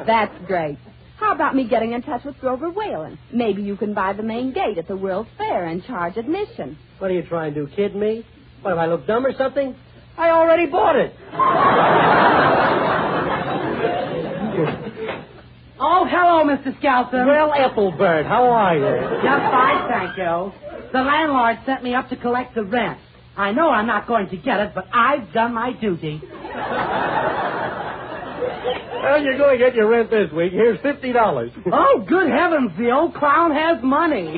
That's 0.06 0.46
great. 0.46 0.78
How 1.16 1.34
about 1.34 1.56
me 1.56 1.66
getting 1.68 1.94
in 1.94 2.02
touch 2.02 2.22
with 2.24 2.38
Grover 2.38 2.70
Whalen? 2.70 3.18
Maybe 3.32 3.62
you 3.62 3.76
can 3.76 3.92
buy 3.92 4.12
the 4.12 4.22
main 4.22 4.52
gate 4.52 4.78
at 4.78 4.86
the 4.86 4.96
World's 4.96 5.30
Fair 5.36 5.64
and 5.64 5.84
charge 5.84 6.16
admission. 6.16 6.78
What 7.00 7.10
are 7.10 7.14
you 7.14 7.24
trying 7.24 7.54
to 7.54 7.66
do, 7.66 7.74
kid 7.74 7.96
me? 7.96 8.24
What, 8.62 8.74
if 8.74 8.78
I 8.78 8.86
look 8.86 9.04
dumb 9.08 9.26
or 9.26 9.32
something? 9.36 9.74
I 10.18 10.30
already 10.30 10.66
bought 10.66 10.96
it. 10.96 11.14
Oh, 15.80 16.04
hello, 16.10 16.42
Mr. 16.44 16.76
Skelton. 16.78 17.24
Well, 17.26 17.52
Ethelbert, 17.54 18.26
how 18.26 18.44
are 18.50 18.74
you? 18.76 18.82
Just 19.22 19.42
fine, 19.52 19.88
thank 19.88 20.18
you. 20.18 20.52
The 20.92 21.02
landlord 21.02 21.58
sent 21.64 21.84
me 21.84 21.94
up 21.94 22.08
to 22.08 22.16
collect 22.16 22.56
the 22.56 22.64
rent. 22.64 22.98
I 23.36 23.52
know 23.52 23.70
I'm 23.70 23.86
not 23.86 24.08
going 24.08 24.28
to 24.30 24.36
get 24.36 24.58
it, 24.58 24.72
but 24.74 24.88
I've 24.92 25.32
done 25.32 25.54
my 25.54 25.72
duty. 25.72 26.20
Well, 29.00 29.22
you're 29.22 29.38
going 29.38 29.56
to 29.58 29.64
get 29.64 29.76
your 29.76 29.88
rent 29.88 30.10
this 30.10 30.32
week. 30.32 30.52
Here's 30.52 30.80
fifty 30.80 31.12
dollars. 31.12 31.52
Oh, 31.72 32.04
good 32.08 32.28
heavens, 32.28 32.72
the 32.76 32.90
old 32.90 33.14
clown 33.14 33.52
has 33.52 33.78
money. 33.82 34.36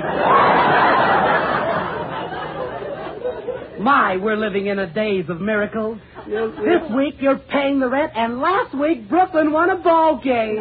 My, 3.81 4.17
we're 4.19 4.37
living 4.37 4.67
in 4.67 4.79
a 4.79 4.87
days 4.93 5.25
of 5.31 5.41
miracles. 5.41 5.99
This 6.27 6.83
week 6.95 7.15
you're 7.19 7.39
paying 7.39 7.81
the 7.81 7.89
rent, 7.89 8.13
and 8.15 8.39
last 8.39 8.77
week 8.79 9.09
Brooklyn 9.09 9.53
won 9.53 9.71
a 9.71 9.77
ball 9.77 10.21
game. 10.23 10.57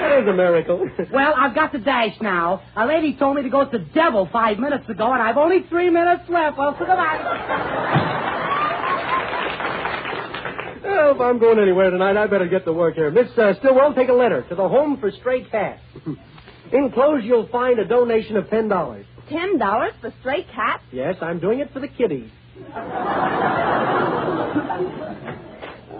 That 0.00 0.22
is 0.22 0.28
a 0.28 0.32
miracle. 0.32 0.88
Well, 1.12 1.34
I've 1.36 1.54
got 1.54 1.72
to 1.72 1.78
dash 1.78 2.14
now. 2.20 2.62
A 2.76 2.86
lady 2.86 3.14
told 3.16 3.36
me 3.36 3.42
to 3.42 3.50
go 3.50 3.64
to 3.64 3.78
the 3.78 3.84
devil 3.94 4.28
five 4.32 4.58
minutes 4.58 4.88
ago, 4.88 5.12
and 5.12 5.22
I've 5.22 5.36
only 5.36 5.64
three 5.68 5.90
minutes 5.90 6.22
left. 6.28 6.56
Well, 6.56 6.72
so 6.78 6.86
goodbye. 6.86 7.18
Well, 10.82 11.14
if 11.14 11.20
I'm 11.20 11.38
going 11.38 11.58
anywhere 11.58 11.90
tonight, 11.90 12.16
I 12.16 12.26
better 12.26 12.48
get 12.48 12.64
to 12.64 12.72
work 12.72 12.94
here. 12.94 13.10
Miss 13.10 13.28
uh, 13.36 13.52
Stillwell, 13.58 13.94
take 13.94 14.08
a 14.08 14.12
letter 14.14 14.42
to 14.48 14.54
the 14.54 14.68
Home 14.68 14.96
for 14.98 15.10
Stray 15.10 15.44
Cats. 15.44 15.80
Enclosed, 16.72 17.24
you'll 17.24 17.48
find 17.48 17.78
a 17.78 17.84
donation 17.86 18.36
of 18.36 18.48
ten 18.50 18.68
dollars. 18.68 19.06
Ten 19.30 19.58
dollars 19.58 19.92
for 20.00 20.12
stray 20.20 20.44
cats? 20.54 20.82
Yes, 20.92 21.16
I'm 21.20 21.38
doing 21.40 21.60
it 21.60 21.72
for 21.72 21.80
the 21.80 21.88
kiddies. 21.88 22.30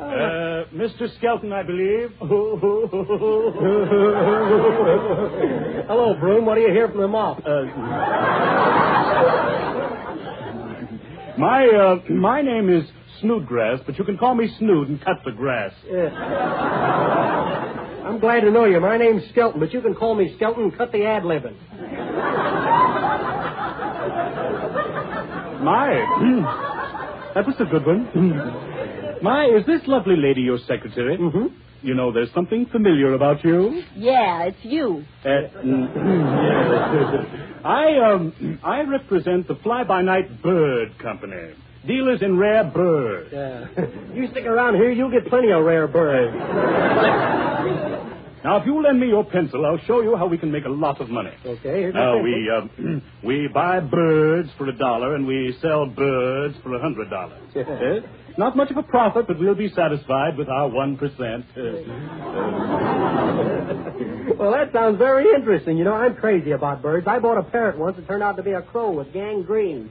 Uh, 0.09 0.65
Mr. 0.75 1.15
Skelton, 1.19 1.53
I 1.53 1.63
believe. 1.63 2.11
Hello, 5.89 6.15
Broom. 6.19 6.47
What 6.47 6.55
do 6.57 6.61
you 6.63 6.71
hear 6.73 6.89
from 6.89 7.01
the 7.03 7.09
mop? 7.09 7.39
Uh, 7.47 7.65
my 11.39 11.67
uh, 11.69 12.01
my 12.13 12.43
name 12.43 12.69
is 12.71 12.85
Snoodgrass, 13.23 13.85
but 13.87 13.99
you 13.99 14.05
can 14.05 14.17
call 14.19 14.35
me 14.35 14.49
Snood 14.59 14.89
and 14.89 15.01
cut 15.05 15.19
the 15.25 15.33
grass. 15.33 15.73
Yeah. 15.91 16.09
I'm 18.09 18.19
glad 18.21 18.41
to 18.41 18.51
know 18.51 18.65
you. 18.65 18.81
My 18.81 18.97
name's 18.97 19.29
Skelton, 19.29 19.61
but 19.61 19.75
you 19.75 19.83
can 19.83 19.95
call 19.95 20.15
me 20.15 20.33
Skelton 20.37 20.71
cut 20.71 20.93
the 20.93 21.05
ad 21.05 21.25
libbing. 21.25 21.55
My, 25.63 25.89
that 27.35 27.47
was 27.47 27.55
a 27.59 27.67
good 27.67 27.85
one. 27.85 28.09
My, 29.23 29.45
is 29.45 29.67
this 29.67 29.83
lovely 29.87 30.17
lady 30.17 30.41
your 30.41 30.57
secretary? 30.57 31.19
Mm-hmm. 31.19 31.49
You 31.83 31.95
know, 31.95 32.11
there's 32.11 32.33
something 32.33 32.65
familiar 32.73 33.13
about 33.13 33.45
you. 33.45 33.83
Yeah, 33.95 34.45
it's 34.45 34.57
you. 34.63 35.05
Uh. 35.23 35.29
I 37.69 37.99
um 37.99 38.59
I 38.65 38.81
represent 38.83 39.49
the 39.49 39.57
Fly 39.57 39.85
By 39.85 40.01
Night 40.01 40.41
Bird 40.43 40.99
Company, 40.99 41.53
dealers 41.87 42.23
in 42.23 42.39
rare 42.39 42.65
birds. 42.65 43.31
Yeah. 43.33 43.67
you 44.15 44.29
stick 44.31 44.47
around 44.47 44.75
here, 44.77 44.91
you'll 44.91 45.11
get 45.11 45.27
plenty 45.29 45.51
of 45.53 45.65
rare 45.65 45.87
birds. 45.89 46.35
Now, 48.45 48.59
if 48.59 48.67
you 48.67 48.81
lend 48.81 49.01
me 49.01 49.09
your 49.09 49.25
pencil, 49.25 49.67
I'll 49.67 49.81
show 49.85 50.01
you 50.01 50.15
how 50.17 50.29
we 50.29 50.39
can 50.39 50.53
make 50.53 50.65
a 50.65 50.69
lot 50.69 51.01
of 51.01 51.11
money. 51.11 51.33
Okay. 51.45 51.91
Now 51.93 52.19
we 52.23 52.49
uh, 52.49 52.69
we 53.27 53.49
buy 53.53 53.81
birds 53.81 54.49
for 54.57 54.69
a 54.69 54.73
dollar 54.79 55.17
and 55.17 55.27
we 55.27 55.57
sell 55.61 55.87
birds 55.87 56.55
for 56.63 56.73
a 56.75 56.79
hundred 56.81 57.11
dollars. 57.11 57.41
pencil. 57.53 58.03
Not 58.39 58.57
much 58.57 58.71
of 58.71 58.77
a 58.77 58.85
profit, 58.85 59.27
but 59.27 59.41
we'll 59.41 59.57
be 59.57 59.69
satisfied 59.71 60.37
with 60.39 60.49
our 60.49 60.69
one 60.69 60.97
percent. 60.97 61.47
Well, 64.39 64.53
that 64.53 64.73
sounds 64.73 64.99
very 64.99 65.25
interesting. 65.35 65.77
You 65.77 65.83
know, 65.85 65.95
I'm 65.95 66.15
crazy 66.15 66.53
about 66.53 66.81
birds. 66.81 67.09
I 67.09 67.19
bought 67.19 67.39
a 67.39 67.43
parrot 67.43 67.77
once. 67.77 67.99
It 67.99 68.07
turned 68.07 68.23
out 68.23 68.37
to 68.37 68.43
be 68.45 68.53
a 68.53 68.63
crow 68.63 68.93
with 68.93 69.13
gangrene. 69.13 69.91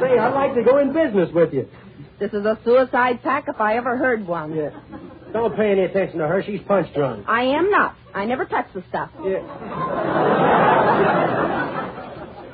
Say, 0.00 0.18
I'd 0.18 0.34
like 0.34 0.54
to 0.54 0.62
go 0.62 0.78
in 0.78 0.92
business 0.92 1.30
with 1.34 1.52
you. 1.52 1.68
This 2.20 2.32
is 2.32 2.44
a 2.44 2.58
suicide 2.64 3.22
pack 3.22 3.44
if 3.48 3.60
I 3.60 3.76
ever 3.76 3.96
heard 3.96 4.26
one. 4.26 4.54
Yeah. 4.54 4.70
Don't 5.32 5.54
pay 5.56 5.70
any 5.72 5.82
attention 5.82 6.18
to 6.18 6.26
her. 6.26 6.42
She's 6.44 6.60
punch 6.66 6.92
drunk. 6.94 7.26
I 7.28 7.42
am 7.42 7.70
not. 7.70 7.94
I 8.14 8.24
never 8.24 8.44
touch 8.44 8.66
the 8.74 8.82
stuff. 8.88 9.10
Yeah. 9.22 9.38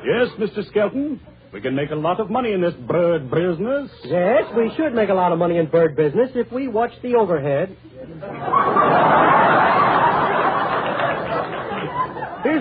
yes, 0.04 0.28
Mr. 0.38 0.66
Skelton, 0.68 1.20
we 1.52 1.60
can 1.60 1.74
make 1.74 1.90
a 1.90 1.94
lot 1.96 2.20
of 2.20 2.30
money 2.30 2.52
in 2.52 2.60
this 2.60 2.74
bird 2.74 3.30
business. 3.30 3.90
Yes, 4.04 4.44
we 4.56 4.72
should 4.76 4.92
make 4.94 5.08
a 5.08 5.14
lot 5.14 5.32
of 5.32 5.38
money 5.38 5.56
in 5.58 5.66
bird 5.70 5.96
business 5.96 6.30
if 6.34 6.50
we 6.52 6.68
watch 6.68 6.92
the 7.02 7.14
overhead. 7.14 7.76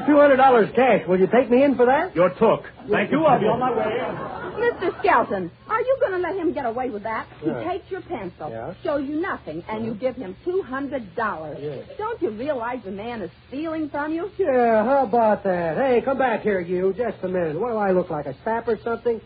Here's 0.05 0.15
two 0.15 0.19
hundred 0.19 0.37
dollars 0.37 0.69
cash. 0.75 1.07
Will 1.07 1.19
you 1.19 1.27
take 1.27 1.49
me 1.49 1.63
in 1.63 1.75
for 1.75 1.85
that? 1.85 2.15
You're 2.15 2.29
took. 2.31 2.63
Thank 2.91 3.11
you. 3.11 3.23
I'll 3.25 3.39
be 3.39 3.45
on 3.45 3.59
my 3.59 3.71
way. 3.71 4.69
Mr. 4.69 4.97
Skelton, 4.99 5.49
are 5.69 5.81
you 5.81 5.97
going 5.99 6.11
to 6.13 6.17
let 6.19 6.35
him 6.35 6.53
get 6.53 6.65
away 6.65 6.89
with 6.89 7.03
that? 7.03 7.25
He 7.41 7.47
Yeah. 7.47 7.63
takes 7.63 7.89
your 7.91 8.01
pencil, 8.01 8.49
Yeah. 8.49 8.73
shows 8.83 9.07
you 9.07 9.19
nothing, 9.19 9.63
and 9.69 9.85
you 9.85 9.93
give 9.93 10.15
him 10.15 10.35
$200. 10.45 11.57
Yeah. 11.59 11.75
Don't 11.97 12.21
you 12.21 12.29
realize 12.31 12.79
the 12.85 12.91
man 12.91 13.21
is 13.21 13.31
stealing 13.47 13.89
from 13.89 14.13
you? 14.13 14.29
Yeah, 14.37 14.83
how 14.85 15.03
about 15.03 15.43
that? 15.43 15.77
Hey, 15.77 16.01
come 16.01 16.17
back 16.17 16.41
here, 16.41 16.59
you. 16.59 16.93
Just 16.93 17.17
a 17.23 17.27
minute. 17.27 17.59
What 17.59 17.71
do 17.71 17.77
I 17.77 17.91
look 17.91 18.09
like, 18.09 18.25
a 18.25 18.35
sap 18.43 18.67
or 18.67 18.77
something? 18.83 19.19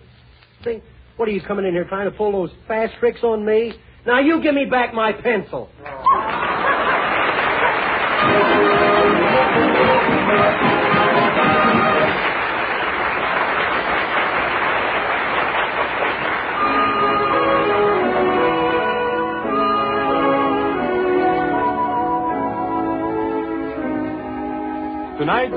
Think, 0.64 0.84
what 1.18 1.28
are 1.28 1.32
you 1.32 1.42
coming 1.42 1.66
in 1.66 1.74
here 1.74 1.86
trying 1.86 2.06
to 2.10 2.16
pull 2.16 2.32
those 2.32 2.52
fast 2.68 2.94
tricks 3.00 3.24
on 3.24 3.44
me? 3.46 3.74
Now 4.06 4.20
you 4.20 4.42
give 4.42 4.56
me 4.56 4.66
back 4.66 4.94
my 4.94 5.12
pencil. 5.12 5.70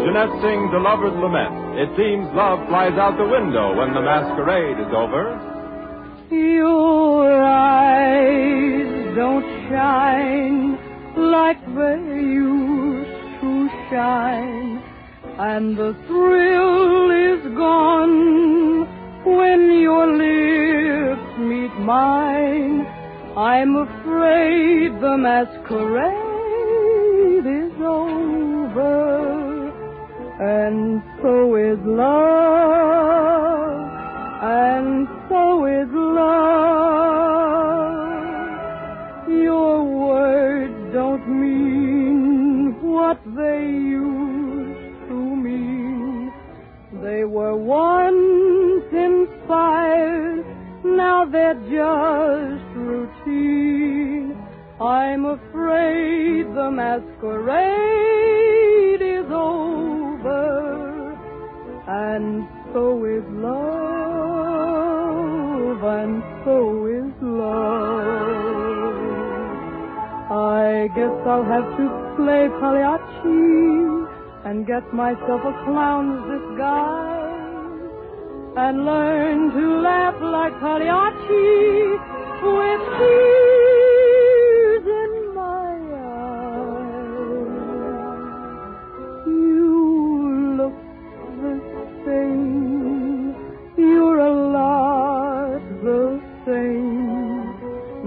Jeanette 0.04 0.36
sings 0.42 0.70
a 0.72 0.78
lover's 0.78 1.16
lament. 1.20 1.78
It 1.78 1.90
seems 1.96 2.26
love 2.34 2.66
flies 2.68 2.96
out 2.98 3.16
the 3.18 3.28
window 3.28 3.76
when 3.76 3.92
the 3.94 4.00
masquerade 4.00 4.78
is 4.80 4.92
over. 4.94 5.38
Your 6.30 7.42
eyes 7.44 9.14
don't 9.14 9.44
shine 9.68 10.78
like 11.16 11.60
they 11.74 12.00
used 12.16 13.10
to 13.40 13.68
shine, 13.90 14.82
and 15.38 15.76
the 15.76 15.92
thrill 16.06 17.10
is 17.10 17.42
gone 17.56 18.86
when 19.24 19.60
your 19.80 20.06
lips 20.06 21.38
meet 21.38 21.74
mine. 21.84 22.86
I'm 23.36 23.76
afraid 23.76 25.00
the 25.00 25.16
masquerade 25.18 26.16
is 27.46 27.80
over, 27.80 28.99
and 30.40 31.02
so 31.20 31.54
is 31.54 31.78
love, 31.84 32.10
and 34.42 35.06
so 35.28 35.66
is 35.66 35.88
love. 35.92 36.30
Your 39.28 39.84
words 39.84 40.94
don't 40.94 41.28
mean 41.28 42.74
what 42.80 43.20
they 43.36 43.66
used 43.66 45.08
to 45.08 45.14
mean. 45.14 46.32
They 47.02 47.24
were 47.24 47.56
once 47.56 48.86
inspired, 48.94 50.46
now 50.84 51.26
they're 51.26 51.52
just 51.52 52.64
routine. 52.74 54.38
I'm 54.80 55.26
afraid 55.26 56.46
the 56.54 56.70
masquerade 56.70 58.19
and 62.14 62.48
so 62.72 63.04
is 63.04 63.24
love, 63.30 63.50
and 65.98 66.22
so 66.44 66.56
is 66.98 67.12
love. 67.22 68.98
I 70.30 70.88
guess 70.96 71.16
I'll 71.26 71.44
have 71.44 71.68
to 71.78 71.86
play 72.16 72.48
Pagliacci 72.60 73.70
and 74.46 74.66
get 74.66 74.84
myself 74.92 75.42
a 75.52 75.54
clown's 75.64 76.22
disguise 76.32 77.90
and 78.56 78.84
learn 78.84 79.50
to 79.56 79.80
laugh 79.80 80.18
like 80.20 80.54
Pagliacci 80.60 81.98
with 82.42 82.82
tears 82.98 83.39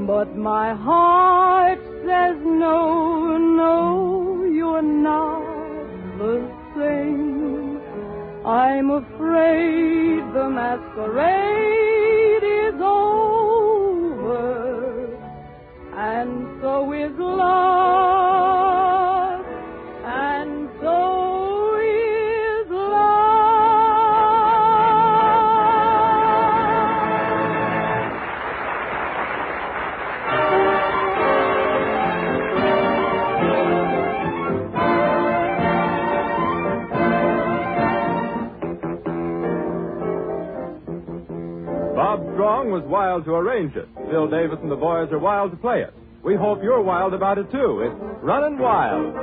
but 0.07 0.36
my 0.36 0.73
heart 0.73 1.80
says 2.06 2.38
no, 2.43 3.38
no, 3.38 4.43
you're 4.43 4.82
not 4.82 5.43
the 6.17 6.45
same. 6.75 7.80
I'm 8.45 8.89
afraid 8.91 10.23
the 10.34 10.49
masquerade 10.49 12.43
is 12.43 12.82
over, 12.82 14.25
and 15.95 16.62
so 16.62 16.91
is 16.91 17.17
love, 17.17 17.83
was 42.73 42.83
wild 42.89 43.23
to 43.25 43.36
arrange 43.36 43.75
it. 43.75 43.88
Bill 44.09 44.27
Davis 44.27 44.57
and 44.63 44.71
the 44.71 44.75
boys 44.75 45.12
are 45.12 45.19
wild 45.19 45.51
to 45.51 45.57
play 45.57 45.81
it. 45.81 45.93
We 46.23 46.36
hope 46.36 46.63
you're 46.63 46.81
wild 46.81 47.13
about 47.13 47.38
it 47.38 47.51
too. 47.51 47.86
It's 47.86 47.95
running 48.23 48.57
wild. 48.57 49.13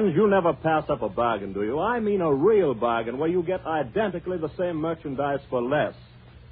Friends, 0.00 0.16
you 0.16 0.28
never 0.28 0.54
pass 0.54 0.88
up 0.88 1.02
a 1.02 1.10
bargain, 1.10 1.52
do 1.52 1.62
you? 1.62 1.78
I 1.78 2.00
mean 2.00 2.22
a 2.22 2.32
real 2.32 2.72
bargain 2.72 3.18
where 3.18 3.28
you 3.28 3.42
get 3.42 3.66
identically 3.66 4.38
the 4.38 4.50
same 4.56 4.76
merchandise 4.76 5.40
for 5.50 5.60
less. 5.60 5.92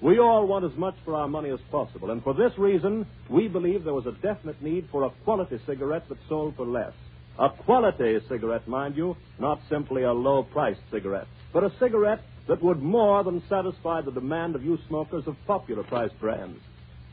We 0.02 0.18
all 0.18 0.46
want 0.46 0.66
as 0.66 0.76
much 0.76 0.94
for 1.02 1.14
our 1.14 1.28
money 1.28 1.48
as 1.48 1.58
possible, 1.70 2.10
and 2.10 2.22
for 2.22 2.34
this 2.34 2.52
reason, 2.58 3.06
we 3.30 3.48
believe 3.48 3.84
there 3.84 3.94
was 3.94 4.04
a 4.04 4.12
definite 4.12 4.60
need 4.60 4.86
for 4.92 5.04
a 5.04 5.10
quality 5.24 5.58
cigarette 5.64 6.06
that 6.10 6.18
sold 6.28 6.56
for 6.56 6.66
less. 6.66 6.92
A 7.38 7.48
quality 7.48 8.18
cigarette, 8.28 8.68
mind 8.68 8.98
you, 8.98 9.16
not 9.38 9.62
simply 9.70 10.02
a 10.02 10.12
low 10.12 10.42
priced 10.42 10.82
cigarette, 10.90 11.26
but 11.50 11.64
a 11.64 11.72
cigarette 11.80 12.20
that 12.48 12.62
would 12.62 12.82
more 12.82 13.24
than 13.24 13.42
satisfy 13.48 14.02
the 14.02 14.12
demand 14.12 14.56
of 14.56 14.62
you 14.62 14.76
smokers 14.88 15.26
of 15.26 15.36
popular 15.46 15.84
priced 15.84 16.20
brands. 16.20 16.60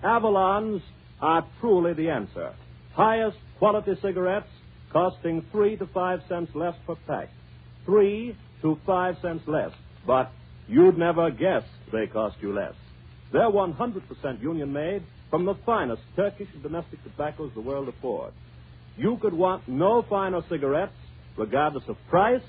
Avalons 0.04 0.82
are 1.21 1.48
truly 1.62 1.93
the 1.93 2.10
answer. 2.10 2.54
Highest 2.93 3.38
quality 3.58 3.93
cigarettes 4.02 4.50
costing 4.95 5.45
three 5.51 5.75
to 5.75 5.86
five 5.88 6.21
cents 6.29 6.49
less 6.55 6.73
per 6.88 6.95
pack. 7.05 7.27
Three 7.84 8.34
to 8.62 8.79
five 8.86 9.17
cents 9.21 9.43
less. 9.45 9.71
But 10.08 10.31
you'd 10.69 10.97
never 10.97 11.31
guess 11.31 11.63
they 11.91 12.08
cost 12.08 12.38
you 12.39 12.53
less. 12.53 12.75
They're 13.34 13.51
100% 13.51 14.41
union 14.41 14.71
made, 14.71 15.03
from 15.29 15.43
the 15.43 15.55
finest 15.65 16.01
Turkish 16.15 16.47
and 16.53 16.63
domestic 16.63 17.03
tobaccos 17.03 17.51
the 17.55 17.60
world 17.60 17.89
affords. 17.89 18.36
You 18.95 19.17
could 19.21 19.34
want 19.34 19.67
no 19.67 20.01
finer 20.01 20.41
cigarettes, 20.47 20.93
regardless 21.36 21.84
of 21.89 21.97
price, 22.10 22.47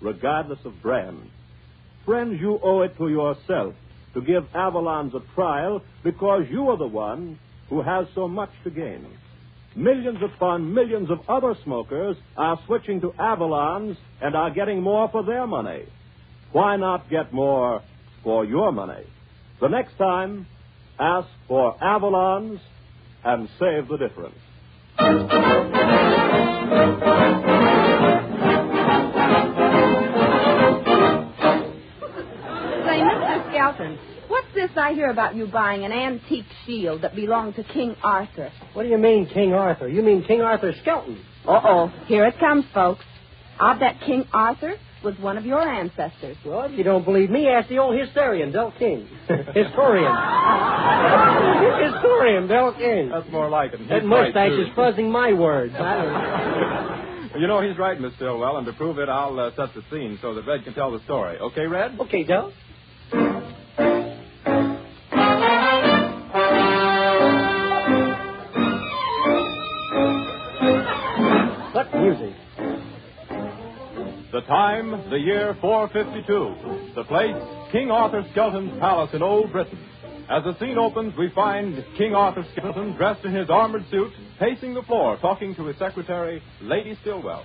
regardless 0.00 0.60
of 0.64 0.80
brand. 0.80 1.28
Friends, 2.06 2.40
you 2.40 2.58
owe 2.62 2.80
it 2.80 2.96
to 2.96 3.10
yourself 3.10 3.74
to 4.14 4.22
give 4.22 4.44
Avalon's 4.54 5.14
a 5.14 5.20
trial 5.34 5.82
because 6.02 6.44
you 6.50 6.70
are 6.70 6.78
the 6.78 6.86
one 6.86 7.38
who 7.68 7.82
has 7.82 8.06
so 8.14 8.28
much 8.28 8.50
to 8.64 8.70
gain. 8.70 9.06
Millions 9.74 10.18
upon 10.22 10.74
millions 10.74 11.10
of 11.10 11.18
other 11.28 11.54
smokers 11.64 12.16
are 12.36 12.58
switching 12.66 13.00
to 13.00 13.12
Avalon's 13.18 13.96
and 14.20 14.36
are 14.36 14.50
getting 14.50 14.82
more 14.82 15.08
for 15.10 15.24
their 15.24 15.46
money. 15.46 15.84
Why 16.52 16.76
not 16.76 17.08
get 17.08 17.32
more 17.32 17.82
for 18.22 18.44
your 18.44 18.70
money? 18.70 19.04
The 19.60 19.68
next 19.68 19.96
time, 19.96 20.46
ask 20.98 21.28
for 21.48 21.82
Avalon's 21.82 22.60
and 23.24 23.48
save 23.58 23.88
the 23.88 23.96
difference. 23.96 24.36
Say, 32.84 32.98
Mr. 33.00 33.48
Skelton, 33.48 33.98
this 34.54 34.70
I 34.76 34.92
hear 34.92 35.10
about 35.10 35.34
you 35.34 35.46
buying 35.46 35.84
an 35.84 35.92
antique 35.92 36.46
shield 36.66 37.02
that 37.02 37.14
belonged 37.14 37.56
to 37.56 37.64
King 37.64 37.94
Arthur? 38.02 38.50
What 38.74 38.82
do 38.84 38.88
you 38.88 38.98
mean, 38.98 39.26
King 39.32 39.52
Arthur? 39.52 39.88
You 39.88 40.02
mean 40.02 40.24
King 40.24 40.40
Arthur 40.42 40.72
Skelton? 40.82 41.22
Uh-oh. 41.46 41.88
Here 42.06 42.24
it 42.26 42.38
comes, 42.38 42.64
folks. 42.74 43.04
I'll 43.58 43.78
bet 43.78 43.96
King 44.06 44.26
Arthur 44.32 44.74
was 45.04 45.18
one 45.18 45.36
of 45.36 45.44
your 45.44 45.60
ancestors. 45.60 46.36
Well, 46.46 46.62
if 46.62 46.72
you 46.78 46.84
don't 46.84 47.04
believe 47.04 47.28
me, 47.30 47.48
ask 47.48 47.68
the 47.68 47.78
old 47.78 47.98
historian, 47.98 48.52
Del 48.52 48.72
King. 48.78 49.08
historian. 49.28 50.12
historian, 51.92 52.46
Del 52.48 52.72
King. 52.74 53.08
That's 53.10 53.30
more 53.30 53.48
like 53.48 53.72
it. 53.72 53.80
He's 53.80 53.88
That 53.88 53.94
right, 53.96 54.06
mustache 54.06 54.50
too. 54.50 54.62
is 54.62 54.68
fuzzing 54.76 55.10
my 55.10 55.32
words. 55.32 55.74
I 55.76 55.96
don't 55.96 57.12
You 57.40 57.46
know, 57.46 57.62
he's 57.66 57.78
right, 57.78 57.98
Miss 57.98 58.12
Stillwell, 58.16 58.58
and 58.58 58.66
to 58.66 58.74
prove 58.74 58.98
it, 58.98 59.08
I'll 59.08 59.38
uh, 59.40 59.50
set 59.56 59.74
the 59.74 59.82
scene 59.90 60.18
so 60.20 60.34
that 60.34 60.46
Red 60.46 60.64
can 60.64 60.74
tell 60.74 60.90
the 60.92 61.00
story. 61.04 61.38
Okay, 61.38 61.66
Red? 61.66 61.98
Okay, 61.98 62.24
Del. 62.24 62.52
The 74.32 74.40
time, 74.40 75.10
the 75.10 75.18
year 75.18 75.54
452. 75.60 76.94
The 76.94 77.04
place, 77.04 77.36
King 77.70 77.90
Arthur 77.90 78.24
Skelton's 78.30 78.78
palace 78.80 79.10
in 79.12 79.22
Old 79.22 79.52
Britain. 79.52 79.78
As 80.30 80.42
the 80.44 80.58
scene 80.58 80.78
opens, 80.78 81.14
we 81.18 81.28
find 81.34 81.84
King 81.98 82.14
Arthur 82.14 82.46
Skelton 82.52 82.96
dressed 82.96 83.26
in 83.26 83.34
his 83.34 83.50
armored 83.50 83.84
suit, 83.90 84.10
pacing 84.38 84.72
the 84.72 84.80
floor, 84.84 85.18
talking 85.20 85.54
to 85.56 85.66
his 85.66 85.76
secretary, 85.78 86.42
Lady 86.62 86.96
Stillwell. 87.02 87.44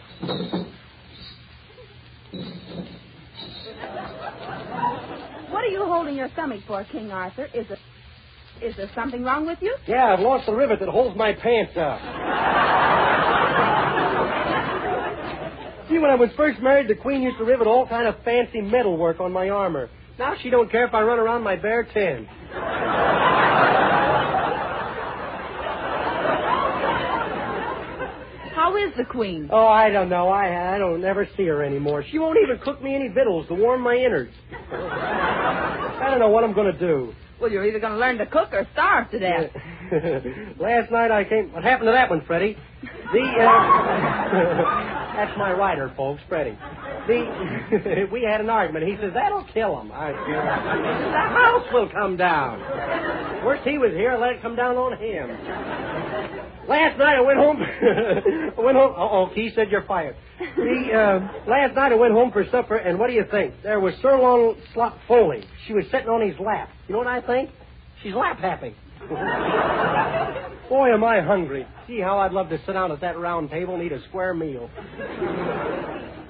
What 5.50 5.64
are 5.66 5.70
you 5.70 5.84
holding 5.84 6.16
your 6.16 6.30
stomach 6.30 6.62
for, 6.66 6.86
King 6.86 7.12
Arthur? 7.12 7.48
Is 7.54 7.70
it 7.70 7.80
is 8.62 8.76
there 8.76 8.90
something 8.96 9.24
wrong 9.24 9.46
with 9.46 9.60
you? 9.62 9.76
Yeah, 9.88 10.14
I've 10.14 10.20
lost 10.20 10.48
the 10.48 10.54
rivet 10.54 10.80
that 10.80 10.90
holds 10.90 11.16
my 11.16 11.34
pants 11.34 11.78
up. 11.78 12.00
See, 15.90 16.00
when 16.00 16.10
I 16.10 16.16
was 16.16 16.30
first 16.36 16.60
married, 16.62 16.90
the 16.90 16.96
Queen 16.96 17.22
used 17.22 17.38
to 17.38 17.46
rivet 17.46 17.68
all 17.68 17.88
kind 17.88 18.08
of 18.08 18.16
fancy 18.24 18.62
metal 18.62 18.98
work 18.98 19.20
on 19.20 19.32
my 19.32 19.50
armor. 19.50 19.90
Now 20.20 20.36
she 20.42 20.50
don't 20.50 20.70
care 20.72 20.86
if 20.86 20.94
I 20.94 21.02
run 21.02 21.20
around 21.20 21.44
my 21.44 21.56
bare 21.56 21.84
tin. 21.84 22.28
How 28.56 28.76
is 28.76 28.92
the 28.98 29.06
Queen? 29.06 29.50
Oh, 29.52 29.68
I 29.68 29.90
don't 29.92 30.10
know. 30.10 30.30
I 30.30 30.76
I 30.76 30.78
don't 30.80 31.04
ever 31.06 31.28
see 31.38 31.46
her 31.46 31.64
anymore. 31.64 32.04
She 32.10 32.18
won't 32.20 32.40
even 32.44 32.58
cook 32.60 32.82
me 32.82 32.96
any 32.96 33.08
victuals 33.08 33.48
to 33.48 33.54
warm 33.54 33.82
my 33.82 33.96
innards. 33.96 34.34
I 34.72 36.08
don't 36.10 36.20
know 36.20 36.30
what 36.30 36.44
I'm 36.44 36.54
going 36.54 36.74
to 36.74 36.80
do. 36.80 37.14
Well, 37.40 37.52
you're 37.52 37.66
either 37.66 37.80
going 37.80 37.94
to 37.94 38.00
learn 38.00 38.18
to 38.18 38.26
cook 38.26 38.50
or 38.52 38.68
starve 38.74 39.12
to 39.12 39.20
death. 39.20 39.52
Last 40.60 40.92
night 40.92 41.12
I 41.12 41.24
came. 41.24 41.54
What 41.54 41.64
happened 41.64 41.88
to 41.88 41.92
that 41.92 42.10
one, 42.10 42.24
Freddie? 42.26 42.58
The 43.14 43.20
uh, 43.20 44.94
that's 45.18 45.36
my 45.36 45.52
writer, 45.52 45.92
folks, 45.98 46.22
Freddie. 46.30 46.58
The 47.08 48.08
we 48.12 48.22
had 48.22 48.40
an 48.40 48.52
argument. 48.52 48.86
He 48.86 48.96
says 49.02 49.12
that'll 49.16 49.46
kill 49.52 49.82
him. 49.82 49.92
I, 49.92 50.12
the 50.12 51.18
house 51.34 51.66
will 51.74 51.90
come 51.90 52.18
down. 52.18 52.60
Worst 53.44 53.68
he 53.68 53.80
was 53.80 53.94
here, 53.94 54.16
let 54.16 54.34
it 54.34 54.42
come 54.44 54.56
down 54.56 54.76
on 54.78 54.94
him. 55.00 55.30
Last 56.68 57.00
night 57.00 57.16
I 57.18 57.22
went 57.22 57.40
home. 57.40 57.58
I 58.58 58.62
went 58.62 58.78
home. 58.78 58.94
Oh, 58.96 59.32
Key 59.34 59.52
said 59.56 59.72
you're 59.72 59.86
fired. 59.86 60.16
The 60.40 60.92
uh, 60.94 61.50
last 61.50 61.76
night 61.76 61.92
I 61.92 61.96
went 61.96 62.14
home 62.14 62.32
for 62.32 62.46
supper, 62.52 62.76
and 62.76 63.00
what 63.00 63.08
do 63.08 63.14
you 63.14 63.26
think? 63.32 63.56
There 63.64 63.80
was 63.80 63.96
Sirloin 64.04 64.56
Slop 64.76 64.98
Foley. 65.08 65.44
She 65.66 65.74
was 65.74 65.86
sitting 65.92 66.10
on 66.10 66.22
his 66.22 66.40
lap. 66.40 66.70
You 66.88 66.94
know 66.94 67.00
what 67.00 67.08
I 67.08 67.22
think? 67.22 67.50
She's 68.04 68.14
lap 68.14 68.38
happy. 68.40 68.76
Boy, 70.70 70.94
am 70.94 71.04
I 71.04 71.22
hungry. 71.22 71.66
See 71.88 72.02
how 72.02 72.18
I'd 72.20 72.34
love 72.34 72.50
to 72.50 72.58
sit 72.66 72.74
down 72.74 72.92
at 72.92 73.00
that 73.00 73.18
round 73.18 73.50
table 73.50 73.76
and 73.76 73.84
eat 73.84 73.94
a 73.94 74.02
square 74.10 74.34
meal. 74.34 74.70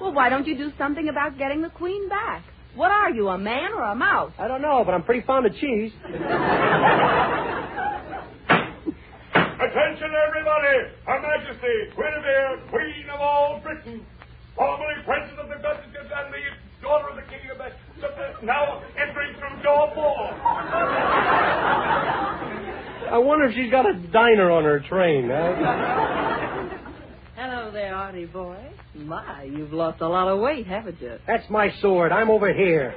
Well, 0.00 0.12
why 0.12 0.28
don't 0.28 0.46
you 0.46 0.56
do 0.56 0.70
something 0.78 1.08
about 1.08 1.36
getting 1.38 1.60
the 1.60 1.70
Queen 1.70 2.08
back? 2.08 2.44
What 2.76 2.92
are 2.92 3.10
you, 3.10 3.28
a 3.28 3.38
man 3.38 3.72
or 3.74 3.82
a 3.82 3.96
mouse? 3.96 4.30
I 4.38 4.46
don't 4.46 4.62
know, 4.62 4.84
but 4.86 4.94
I'm 4.94 5.02
pretty 5.02 5.26
fond 5.26 5.46
of 5.46 5.54
cheese. 5.54 5.90
Attention, 9.58 10.14
everybody! 10.28 10.86
Her 11.04 11.20
Majesty, 11.20 11.90
Guinevere, 11.96 12.62
Queen 12.70 13.10
of 13.12 13.20
all 13.20 13.60
Britain, 13.60 14.06
formerly 14.54 15.02
Princess 15.04 15.36
of 15.42 15.48
the 15.48 15.56
Duchess 15.56 15.90
and 15.96 16.32
the 16.32 16.38
daughter 16.80 17.08
of 17.08 17.16
the 17.16 17.22
King 17.22 17.50
of 17.50 17.58
the... 17.58 18.46
Now 18.46 18.80
entering 18.96 19.34
through 19.34 19.62
door 19.64 19.90
four. 19.96 20.30
I 23.10 23.18
wonder 23.18 23.46
if 23.46 23.54
she's 23.54 23.70
got 23.70 23.88
a 23.88 23.94
diner 23.94 24.50
on 24.50 24.64
her 24.64 24.80
train. 24.80 25.28
huh? 25.30 25.54
Hello 27.36 27.70
there, 27.70 27.94
Artie 27.94 28.26
boy. 28.26 28.56
My, 28.94 29.44
you've 29.44 29.72
lost 29.72 30.00
a 30.00 30.08
lot 30.08 30.28
of 30.28 30.40
weight, 30.40 30.66
haven't 30.66 31.00
you? 31.00 31.18
That's 31.26 31.48
my 31.48 31.70
sword. 31.80 32.12
I'm 32.12 32.30
over 32.30 32.52
here. 32.52 32.92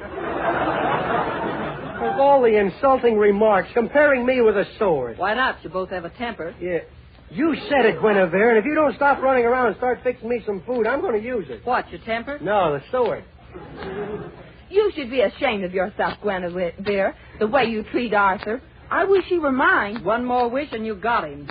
With 2.01 2.19
all 2.19 2.41
the 2.41 2.57
insulting 2.57 3.17
remarks, 3.17 3.69
comparing 3.73 4.25
me 4.25 4.41
with 4.41 4.57
a 4.57 4.65
sword. 4.79 5.17
Why 5.17 5.35
not? 5.35 5.63
You 5.63 5.69
both 5.69 5.91
have 5.91 6.03
a 6.05 6.09
temper. 6.09 6.55
Yeah. 6.59 6.79
You 7.29 7.55
said 7.69 7.85
it, 7.85 8.01
Guinevere, 8.01 8.49
and 8.49 8.57
if 8.57 8.65
you 8.65 8.75
don't 8.75 8.95
stop 8.95 9.21
running 9.21 9.45
around 9.45 9.67
and 9.67 9.75
start 9.77 9.99
fixing 10.03 10.27
me 10.27 10.41
some 10.45 10.61
food, 10.65 10.85
I'm 10.87 10.99
going 10.99 11.13
to 11.17 11.25
use 11.25 11.45
it. 11.49 11.61
What, 11.65 11.89
your 11.89 12.01
temper? 12.01 12.39
No, 12.41 12.73
the 12.73 12.83
sword. 12.91 13.23
You 14.69 14.91
should 14.95 15.09
be 15.09 15.21
ashamed 15.21 15.63
of 15.63 15.73
yourself, 15.73 16.17
Guinevere, 16.23 17.15
the 17.39 17.47
way 17.47 17.65
you 17.65 17.83
treat 17.91 18.13
Arthur. 18.13 18.61
I 18.91 19.05
wish 19.05 19.23
he 19.27 19.39
were 19.39 19.51
mine. 19.51 20.03
One 20.03 20.25
more 20.25 20.49
wish 20.49 20.69
and 20.71 20.85
you 20.85 20.95
got 20.95 21.23
him. 21.23 21.47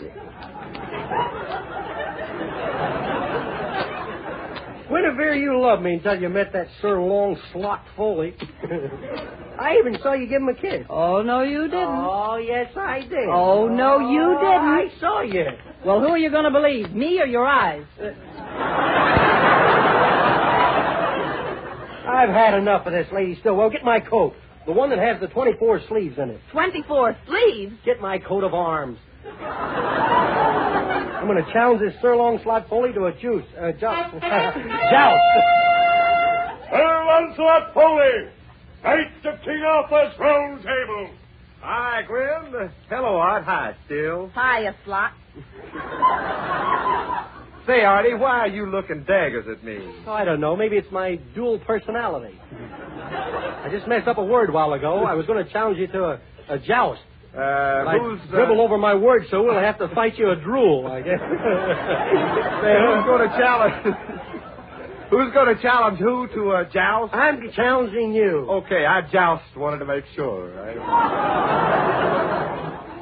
Guinevere, 5.10 5.34
you 5.34 5.60
loved 5.60 5.82
me 5.82 5.94
until 5.94 6.20
you 6.20 6.28
met 6.28 6.52
that 6.52 6.68
Sir 6.80 7.00
Long 7.00 7.36
Slot 7.52 7.84
Foley. 7.96 8.34
I 9.60 9.76
even 9.78 9.98
saw 10.02 10.14
you 10.14 10.26
give 10.26 10.40
him 10.42 10.48
a 10.48 10.54
kiss. 10.54 10.86
Oh, 10.88 11.22
no, 11.22 11.42
you 11.42 11.62
didn't. 11.64 11.88
Oh, 11.88 12.36
yes, 12.36 12.72
I 12.76 13.00
did. 13.00 13.28
Oh, 13.28 13.68
no, 13.68 13.98
you 13.98 14.22
Oh, 14.22 14.36
I 14.38 14.78
didn't. 14.86 14.96
I 14.96 15.00
saw 15.00 15.20
you. 15.22 15.46
Well, 15.84 16.00
who 16.00 16.08
are 16.08 16.18
you 16.18 16.30
going 16.30 16.44
to 16.44 16.50
believe, 16.50 16.92
me 16.92 17.20
or 17.20 17.26
your 17.26 17.46
eyes? 17.46 17.84
I've 22.08 22.30
had 22.30 22.54
enough 22.54 22.86
of 22.86 22.92
this, 22.92 23.06
Lady 23.12 23.36
Stillwell. 23.40 23.70
Get 23.70 23.84
my 23.84 24.00
coat. 24.00 24.34
The 24.70 24.76
one 24.76 24.90
that 24.90 25.00
has 25.00 25.20
the 25.20 25.26
24 25.26 25.80
sleeves 25.88 26.16
in 26.16 26.30
it. 26.30 26.40
24 26.52 27.16
sleeves? 27.26 27.74
Get 27.84 28.00
my 28.00 28.18
coat 28.18 28.44
of 28.44 28.54
arms. 28.54 28.98
I'm 29.26 31.26
going 31.26 31.44
to 31.44 31.52
challenge 31.52 31.80
this 31.80 31.92
Sir 32.00 32.14
Long 32.14 32.38
Slot 32.44 32.68
Foley 32.68 32.92
to 32.92 33.06
a 33.06 33.12
juice. 33.18 33.42
Uh, 33.60 33.72
joust. 33.72 34.12
joust. 34.20 34.58
Sir 36.70 37.04
Lancelot 37.04 37.74
Foley, 37.74 38.28
Knight 38.84 39.10
of 39.24 39.42
King 39.42 39.60
Arthur's 39.66 40.16
Round 40.20 40.62
Table. 40.62 41.10
Hi, 41.62 42.02
Gwen. 42.06 42.70
Hello, 42.88 43.16
Art. 43.16 43.42
Hi, 43.42 43.74
Still. 43.86 44.30
Hiya, 44.36 44.76
Slot. 44.84 45.14
Say, 47.70 47.82
Artie, 47.84 48.14
why 48.14 48.40
are 48.40 48.48
you 48.48 48.66
looking 48.66 49.04
daggers 49.04 49.46
at 49.48 49.62
me? 49.62 49.78
Oh, 50.04 50.10
I 50.10 50.24
don't 50.24 50.40
know. 50.40 50.56
Maybe 50.56 50.76
it's 50.76 50.90
my 50.90 51.20
dual 51.36 51.60
personality. 51.60 52.36
I 52.42 53.68
just 53.70 53.86
messed 53.86 54.08
up 54.08 54.18
a 54.18 54.24
word 54.24 54.48
a 54.48 54.52
while 54.52 54.72
ago. 54.72 55.04
I 55.04 55.14
was 55.14 55.24
going 55.26 55.44
to 55.44 55.52
challenge 55.52 55.78
you 55.78 55.86
to 55.86 56.04
a, 56.04 56.20
a 56.48 56.58
joust. 56.58 57.00
Uh, 57.32 57.38
I 57.38 57.96
who's 57.96 58.18
uh, 58.22 58.30
dribble 58.32 58.60
over 58.60 58.76
my 58.76 58.96
words, 58.96 59.26
so 59.30 59.44
we'll 59.44 59.54
have 59.54 59.78
to 59.78 59.86
fight 59.94 60.18
you 60.18 60.30
a 60.30 60.36
drool, 60.36 60.88
I 60.88 61.00
guess. 61.00 61.20
Say, 61.20 62.74
who's 62.74 63.04
going 63.06 63.30
to 63.30 63.36
challenge? 63.38 63.84
who's 65.10 65.32
going 65.32 65.54
to 65.54 65.62
challenge 65.62 66.00
who 66.00 66.26
to 66.34 66.50
a 66.50 66.64
joust? 66.74 67.14
I'm 67.14 67.52
challenging 67.54 68.12
you. 68.14 68.48
Okay, 68.50 68.84
I 68.84 69.02
joust. 69.12 69.44
Wanted 69.56 69.78
to 69.78 69.84
make 69.84 70.02
sure. 70.16 70.50
I... 70.58 70.74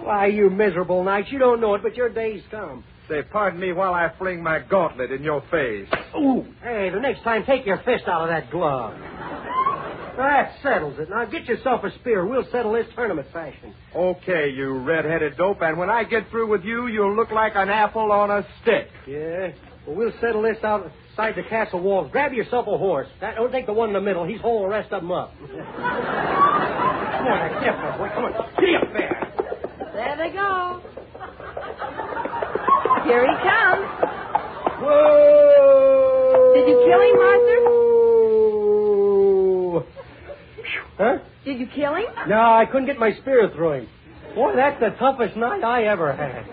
Why, 0.05 0.27
you 0.27 0.51
miserable 0.51 1.03
knights, 1.05 1.29
you 1.33 1.39
don't 1.39 1.59
know 1.59 1.73
it, 1.75 1.83
but 1.83 1.97
your 1.97 2.11
day's 2.11 2.43
come. 2.51 2.85
Say, 3.09 3.23
pardon 3.23 3.59
me 3.59 3.73
while 3.73 3.95
I 3.95 4.13
fling 4.19 4.43
my 4.43 4.59
gauntlet 4.59 5.11
in 5.11 5.23
your 5.23 5.43
face. 5.51 5.89
Ooh, 6.15 6.45
hey, 6.63 6.91
the 6.93 7.01
next 7.01 7.23
time, 7.23 7.43
take 7.47 7.65
your 7.65 7.79
fist 7.79 8.05
out 8.07 8.23
of 8.23 8.29
that 8.29 8.51
glove. 8.51 8.93
That 10.19 10.53
settles 10.63 10.99
it. 10.99 11.09
Now 11.09 11.25
get 11.25 11.47
yourself 11.47 11.85
a 11.85 11.91
spear. 12.01 12.27
We'll 12.27 12.45
settle 12.51 12.73
this 12.73 12.87
tournament 12.95 13.29
fashion. 13.33 13.73
Okay, 13.95 14.51
you 14.51 14.79
red-headed 14.81 15.37
dope, 15.39 15.63
and 15.63 15.79
when 15.79 15.89
I 15.89 16.05
get 16.05 16.29
through 16.31 16.51
with 16.51 16.65
you, 16.65 16.89
you'll 16.89 17.15
look 17.15 17.31
like 17.31 17.53
an 17.55 17.71
apple 17.71 18.13
on 18.13 18.31
a 18.31 18.47
stick. 18.61 18.89
Yeah? 19.07 19.53
Well, 19.87 19.97
we'll 19.97 20.13
settle 20.21 20.43
this 20.43 20.59
outside 20.63 21.35
the 21.37 21.45
castle 21.49 21.81
walls. 21.81 22.11
Grab 22.13 22.33
yourself 22.35 22.67
a 22.67 22.77
horse. 22.77 23.09
That, 23.21 23.37
don't 23.37 23.53
take 23.53 23.67
the 23.67 23.73
one 23.73 23.91
in 23.91 23.95
the 23.95 24.01
middle. 24.01 24.27
He's 24.27 24.41
holding 24.41 24.69
the 24.69 24.75
rest 24.75 24.93
of 24.93 25.03
them 25.03 25.13
up. 25.13 25.33
come 25.41 25.49
on, 27.31 27.65
get 27.65 27.75
boy. 27.97 28.09
Come 28.13 28.25
on. 28.25 28.33
get 28.61 28.75
up 28.83 28.93
there. 28.93 29.33
There 29.95 30.17
they 30.17 30.35
go. 30.35 30.83
Here 33.09 33.25
he 33.25 33.35
comes. 33.41 33.87
Whoa! 34.85 36.53
Did 36.55 36.69
you 36.69 36.77
kill 36.85 37.01
him, 37.01 37.17
Arthur? 37.19 37.59
Huh? 40.99 41.19
Did 41.45 41.59
you 41.59 41.67
kill 41.75 41.95
him? 41.95 42.05
No, 42.29 42.37
I 42.39 42.67
couldn't 42.67 42.87
get 42.87 42.99
my 42.99 43.13
spear 43.23 43.49
through 43.55 43.73
him. 43.73 43.89
Boy, 44.35 44.55
that's 44.57 44.79
the 44.79 44.91
toughest 44.99 45.37
night 45.37 45.65
I 45.65 45.85
ever 45.85 46.13
had. 46.13 46.45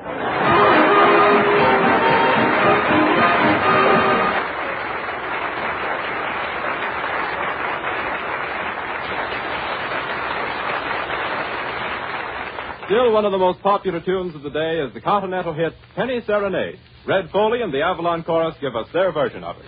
Still 12.85 13.11
one 13.13 13.25
of 13.25 13.31
the 13.31 13.37
most 13.39 13.61
popular 13.63 13.99
tunes 13.99 14.35
of 14.35 14.43
the 14.43 14.51
day 14.51 14.79
is 14.79 14.93
the 14.93 15.01
continental 15.01 15.55
hit 15.55 15.73
Penny 15.95 16.21
Serenade. 16.27 16.77
Red 17.07 17.31
Foley 17.31 17.63
and 17.63 17.73
the 17.73 17.81
Avalon 17.81 18.23
Chorus 18.23 18.55
give 18.61 18.75
us 18.75 18.87
their 18.93 19.11
version 19.11 19.43
of 19.43 19.55
it. 19.57 19.65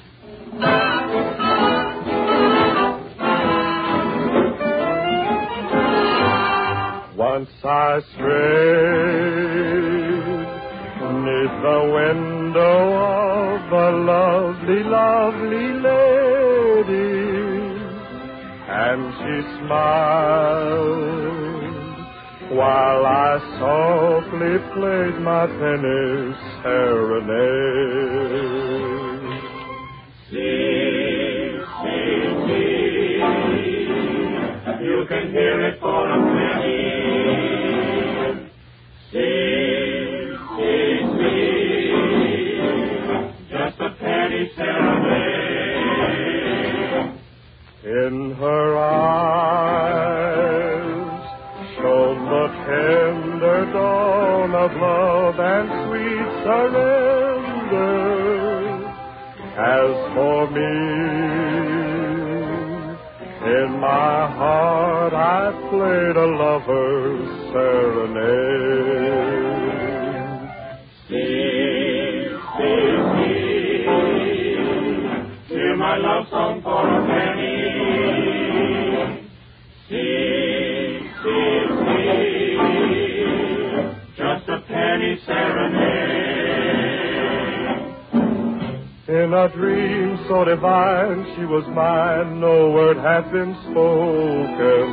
Once 7.18 7.50
I 7.64 8.02
strayed 8.14 9.08
neath 11.26 11.58
the 11.64 11.82
window 11.98 12.80
of 13.02 13.72
a 13.74 13.92
lovely, 13.98 14.84
lovely 14.84 15.74
lady, 15.82 17.18
and 18.70 19.02
she 19.18 19.42
smiled 19.66 21.47
while 22.58 23.06
I 23.06 23.38
softly 23.60 24.58
played 24.74 25.22
my 25.22 25.46
penny 25.46 26.34
serenade. 26.64 27.38
You 34.82 35.06
can 35.08 35.30
hear 35.32 35.62
it 35.68 35.80
for 35.80 36.10
a 36.10 36.18
penny. 36.34 36.96
Just 43.52 43.80
a 43.80 43.90
penny 44.00 44.50
serenade. 44.56 45.38
In 47.84 48.32
her 48.40 48.78
eyes 48.78 50.77
of 54.68 54.76
love 54.82 55.40
and 55.40 55.70
sweet 55.88 56.28
surrender. 56.44 57.88
As 59.56 59.96
for 60.14 60.40
me, 60.52 60.74
in 63.56 63.70
my 63.80 64.28
heart 64.40 65.14
I 65.14 65.52
played 65.70 66.18
a 66.18 66.28
lover's 66.44 67.30
serenade. 67.54 68.68
See, 71.08 72.28
see, 72.58 72.92
see, 75.48 75.56
hear 75.56 75.76
my 75.78 75.96
love 75.96 76.26
song 76.30 76.62
for 76.62 76.84
a 76.88 77.08
penny. 77.08 77.27
A 89.38 89.50
dream 89.50 90.18
so 90.28 90.44
divine, 90.46 91.24
she 91.36 91.46
was 91.46 91.64
mine, 91.68 92.40
no 92.40 92.72
word 92.72 92.98
had 92.98 93.32
been 93.32 93.56
spoken. 93.70 94.88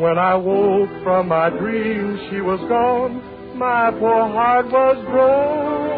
When 0.00 0.18
I 0.18 0.34
woke 0.34 0.90
from 1.04 1.28
my 1.28 1.50
dream, 1.50 2.18
she 2.28 2.40
was 2.40 2.58
gone, 2.68 3.22
my 3.56 3.92
poor 3.92 4.26
heart 4.26 4.66
was 4.66 4.96
broken. 5.06 5.94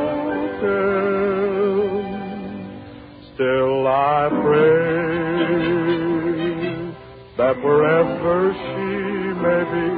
Still 3.34 3.86
I 3.86 4.28
pray 4.42 4.76
that 7.38 7.56
wherever 7.64 8.52
she 8.52 9.32
may 9.40 9.64
be, 9.72 9.95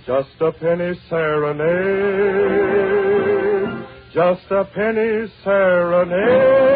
Just 0.06 0.40
a 0.40 0.52
penny 0.54 0.92
serenade. 1.10 1.74
Just 4.14 4.52
a 4.52 4.64
penny 4.74 5.28
serenade. 5.44 6.73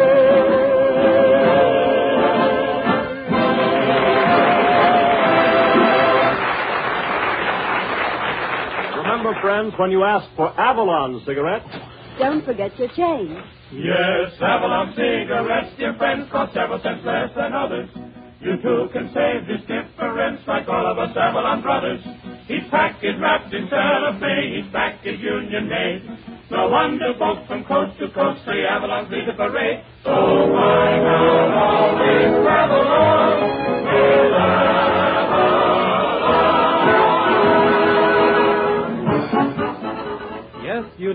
Friends, 9.40 9.74
when 9.78 9.90
you 9.90 10.04
ask 10.04 10.26
for 10.36 10.48
Avalon 10.58 11.22
cigarettes, 11.26 11.68
Don't 12.18 12.44
forget 12.44 12.76
your 12.78 12.88
change. 12.88 13.30
Yes, 13.72 14.32
Avalon 14.40 14.92
cigarettes, 14.96 15.76
dear 15.78 15.94
friends, 15.94 16.28
cost 16.32 16.54
several 16.54 16.80
cents 16.82 17.04
less 17.04 17.30
than 17.36 17.52
others. 17.52 17.88
You 18.40 18.56
too 18.62 18.88
can 18.92 19.10
save 19.14 19.46
this 19.46 19.60
difference 19.66 20.40
like 20.46 20.68
all 20.68 20.86
of 20.86 20.98
us 20.98 21.16
Avalon 21.16 21.62
brothers. 21.62 22.00
Each 22.48 22.68
pack 22.70 22.98
is 23.02 23.14
wrapped 23.20 23.52
in 23.52 23.68
cellophane, 23.68 24.64
each 24.64 24.72
pack 24.72 25.04
is 25.04 25.20
union 25.20 25.68
made. 25.68 26.02
No 26.50 26.68
wonder 26.68 27.12
folks 27.18 27.46
from 27.46 27.64
coast 27.64 27.98
to 28.00 28.08
coast 28.10 28.40
say 28.46 28.64
Avalon's 28.64 29.10
lead 29.10 29.28
the 29.28 29.34
parade. 29.34 29.84
So 30.04 30.12
why 30.50 30.98
not 31.02 31.50
always 31.54 32.44
travel 32.44 32.88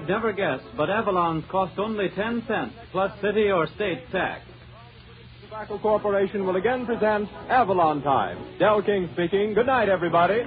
you'd 0.04 0.10
never 0.10 0.34
guess, 0.34 0.60
but 0.76 0.90
Avalon's 0.90 1.46
cost 1.50 1.78
only 1.80 2.10
10 2.10 2.44
cents, 2.48 2.74
plus 2.92 3.12
city 3.22 3.52
or 3.52 3.68
state 3.76 4.04
tax. 4.12 4.42
Tobacco 5.44 5.78
Corporation 5.80 6.46
will 6.46 6.56
again 6.56 6.86
present 6.86 7.30
Avalon 7.50 8.02
Time. 8.02 8.38
Del 8.60 8.82
King 8.82 9.10
speaking. 9.14 9.54
Good 9.54 9.68
night, 9.68 9.88
everybody. 9.90 10.42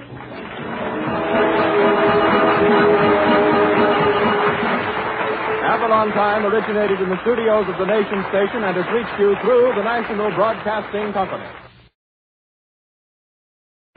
Avalon 5.65 6.09
Time 6.11 6.45
originated 6.45 7.01
in 7.01 7.09
the 7.09 7.21
studios 7.21 7.65
of 7.67 7.77
the 7.79 7.85
Nation 7.85 8.25
Station 8.29 8.63
and 8.63 8.77
has 8.77 8.85
reached 8.93 9.19
you 9.19 9.35
through 9.41 9.73
the 9.75 9.83
National 9.83 10.29
Broadcasting 10.35 11.13
Company. 11.13 11.66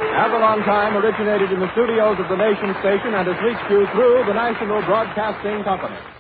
Avalon 0.01 0.65
Time 0.65 0.97
originated 0.97 1.53
in 1.53 1.61
the 1.61 1.71
studios 1.73 2.17
of 2.19 2.29
the 2.29 2.37
Nation 2.37 2.75
Station 2.81 3.13
and 3.15 3.29
has 3.29 3.37
reached 3.45 3.69
you 3.71 3.85
through 3.93 4.25
the 4.27 4.35
National 4.35 4.81
Broadcasting 4.83 5.63
Company. 5.65 6.20